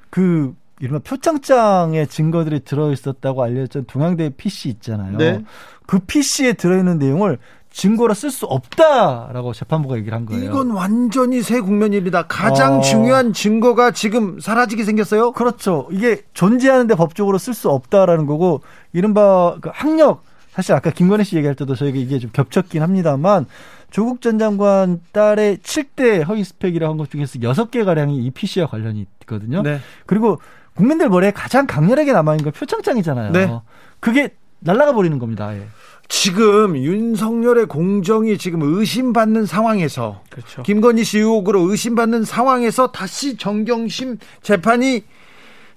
[0.09, 5.17] 그 이른바 표창장에 증거들이 들어있었다고 알려졌던 동양대 PC 있잖아요.
[5.17, 5.43] 네.
[5.85, 7.39] 그 PC에 들어있는 내용을
[7.71, 10.45] 증거로 쓸 수 없다라고 재판부가 얘기를 한 거예요.
[10.45, 12.27] 이건 완전히 새 국면입니다.
[12.27, 12.81] 가장 어...
[12.81, 15.33] 중요한 증거가 지금 사라지게 생겼어요.
[15.33, 15.89] 그렇죠.
[15.91, 18.61] 이게 존재하는데 법적으로 쓸 수 없다라는 거고
[18.93, 23.45] 이른바 그 학력 사실 아까 김건희 씨 얘기할 때도 저희가 이게 좀 겹쳤긴 합니다만
[23.91, 29.61] 조국 전 장관 딸의 7대 허위 스펙이라고 한것 중에서 6개 가량이 이 PC와 관련이 있거든요.
[29.61, 29.79] 네.
[30.05, 30.39] 그리고
[30.73, 33.31] 국민들 머리에 가장 강렬하게 남아 있는 건 표창장이잖아요.
[33.31, 33.59] 네.
[33.99, 34.29] 그게
[34.59, 35.53] 날라가 버리는 겁니다.
[35.55, 35.67] 예.
[36.07, 40.63] 지금 윤석열의 공정이 지금 의심받는 상황에서 그렇죠.
[40.63, 45.03] 김건희 씨 의혹으로 의심받는 상황에서 다시 정경심 재판이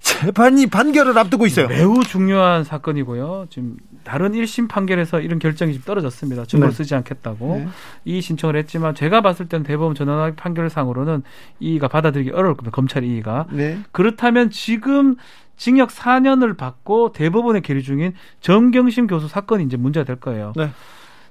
[0.01, 1.69] 재판이 판결을 앞두고 있어요.
[1.69, 3.47] 매우 중요한 사건이고요.
[3.49, 6.45] 지금 다른 1심 판결에서 이런 결정이 지금 떨어졌습니다.
[6.45, 6.77] 증거를 네.
[6.77, 7.69] 쓰지 않겠다고 네.
[8.05, 11.23] 이 신청을 했지만 제가 봤을 때는 대법원 전원합의 판결상으로는
[11.61, 12.75] 이의가 받아들이기 어려울 겁니다.
[12.75, 13.47] 검찰 이의가.
[13.51, 13.79] 네.
[13.93, 15.17] 그렇다면 지금
[15.57, 20.53] 징역 4년을 받고 대법원에 계류 중인 정경심 교수 사건이 이제 문제가 될 거예요.
[20.57, 20.71] 네.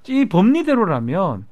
[0.08, 1.46] 이 법리대로라면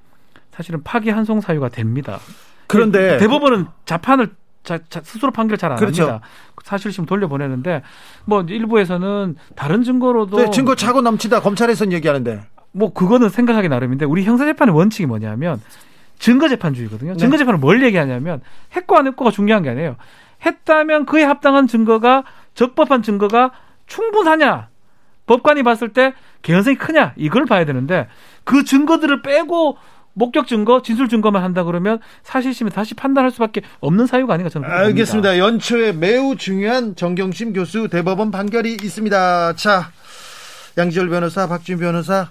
[0.51, 2.19] 사실은 파기 한송 사유가 됩니다.
[2.67, 4.31] 그런데 대법원은 자판을
[4.63, 6.03] 자, 자, 스스로 판결 잘안 그렇죠.
[6.03, 6.25] 합니다.
[6.63, 7.81] 사실심 돌려보내는데
[8.25, 14.23] 뭐 일부에서는 다른 증거로도 네, 증거 차고 넘치다 검찰에서는 얘기하는데 뭐 그거는 생각하기 나름인데 우리
[14.23, 15.59] 형사재판의 원칙이 뭐냐면
[16.19, 17.13] 증거재판주의거든요.
[17.13, 17.17] 네.
[17.17, 18.41] 증거재판을 뭘 얘기하냐면
[18.75, 19.95] 했고 안 했고가 중요한 게 아니에요.
[20.45, 23.51] 했다면 그에 합당한 증거가 적법한 증거가
[23.87, 24.69] 충분하냐
[25.25, 28.07] 법관이 봤을 때 개연성이 크냐 이걸 봐야 되는데
[28.43, 29.77] 그 증거들을 빼고
[30.13, 35.29] 목격 증거, 진술 증거만 한다 그러면 사실심에 다시 판단할 수밖에 없는 사유가 아닌가 저는 알겠습니다.
[35.29, 35.37] 봅니다.
[35.37, 39.53] 연초에 매우 중요한 정경심 교수 대법원 판결이 있습니다.
[39.55, 39.91] 자,
[40.77, 42.29] 양지열 변호사, 박준 변호사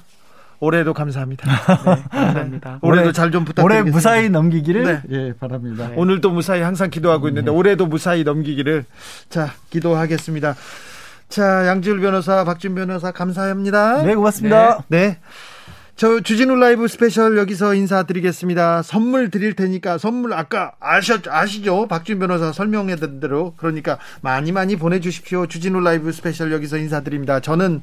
[0.60, 1.48] 올해도 감사합니다.
[1.86, 2.78] 네, 감사합니다.
[2.82, 3.62] 올해도 잘 좀 부탁드리겠습니다.
[3.62, 5.02] 올해 무사히 넘기기를 네.
[5.10, 5.88] 예, 바랍니다.
[5.88, 5.94] 네.
[5.96, 7.56] 오늘도 무사히 항상 기도하고 있는데 네.
[7.56, 8.84] 올해도 무사히 넘기기를
[9.30, 10.54] 자 기도하겠습니다.
[11.30, 14.02] 자 양지열 변호사, 박준 변호사 감사합니다.
[14.02, 14.84] 네 고맙습니다.
[14.88, 15.18] 네.
[16.00, 16.06] 네.
[16.06, 18.80] 저 주진우 라이브 스페셜 여기서 인사드리겠습니다.
[18.80, 21.88] 선물 드릴 테니까 선물 아까 아셨 아시죠?
[21.88, 25.46] 박준 변호사 설명했던 대로 그러니까 많이 많이 보내 주십시오.
[25.46, 27.40] 주진우 라이브 스페셜 여기서 인사드립니다.
[27.40, 27.82] 저는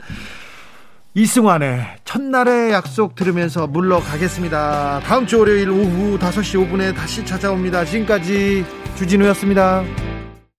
[1.13, 5.01] 이승환의 첫날의 약속 들으면서 물러가겠습니다.
[5.01, 7.85] 다음 주 월요일 오후 5시 5분에 다시 찾아옵니다.
[7.85, 8.65] 지금까지
[8.95, 9.83] 주진우였습니다.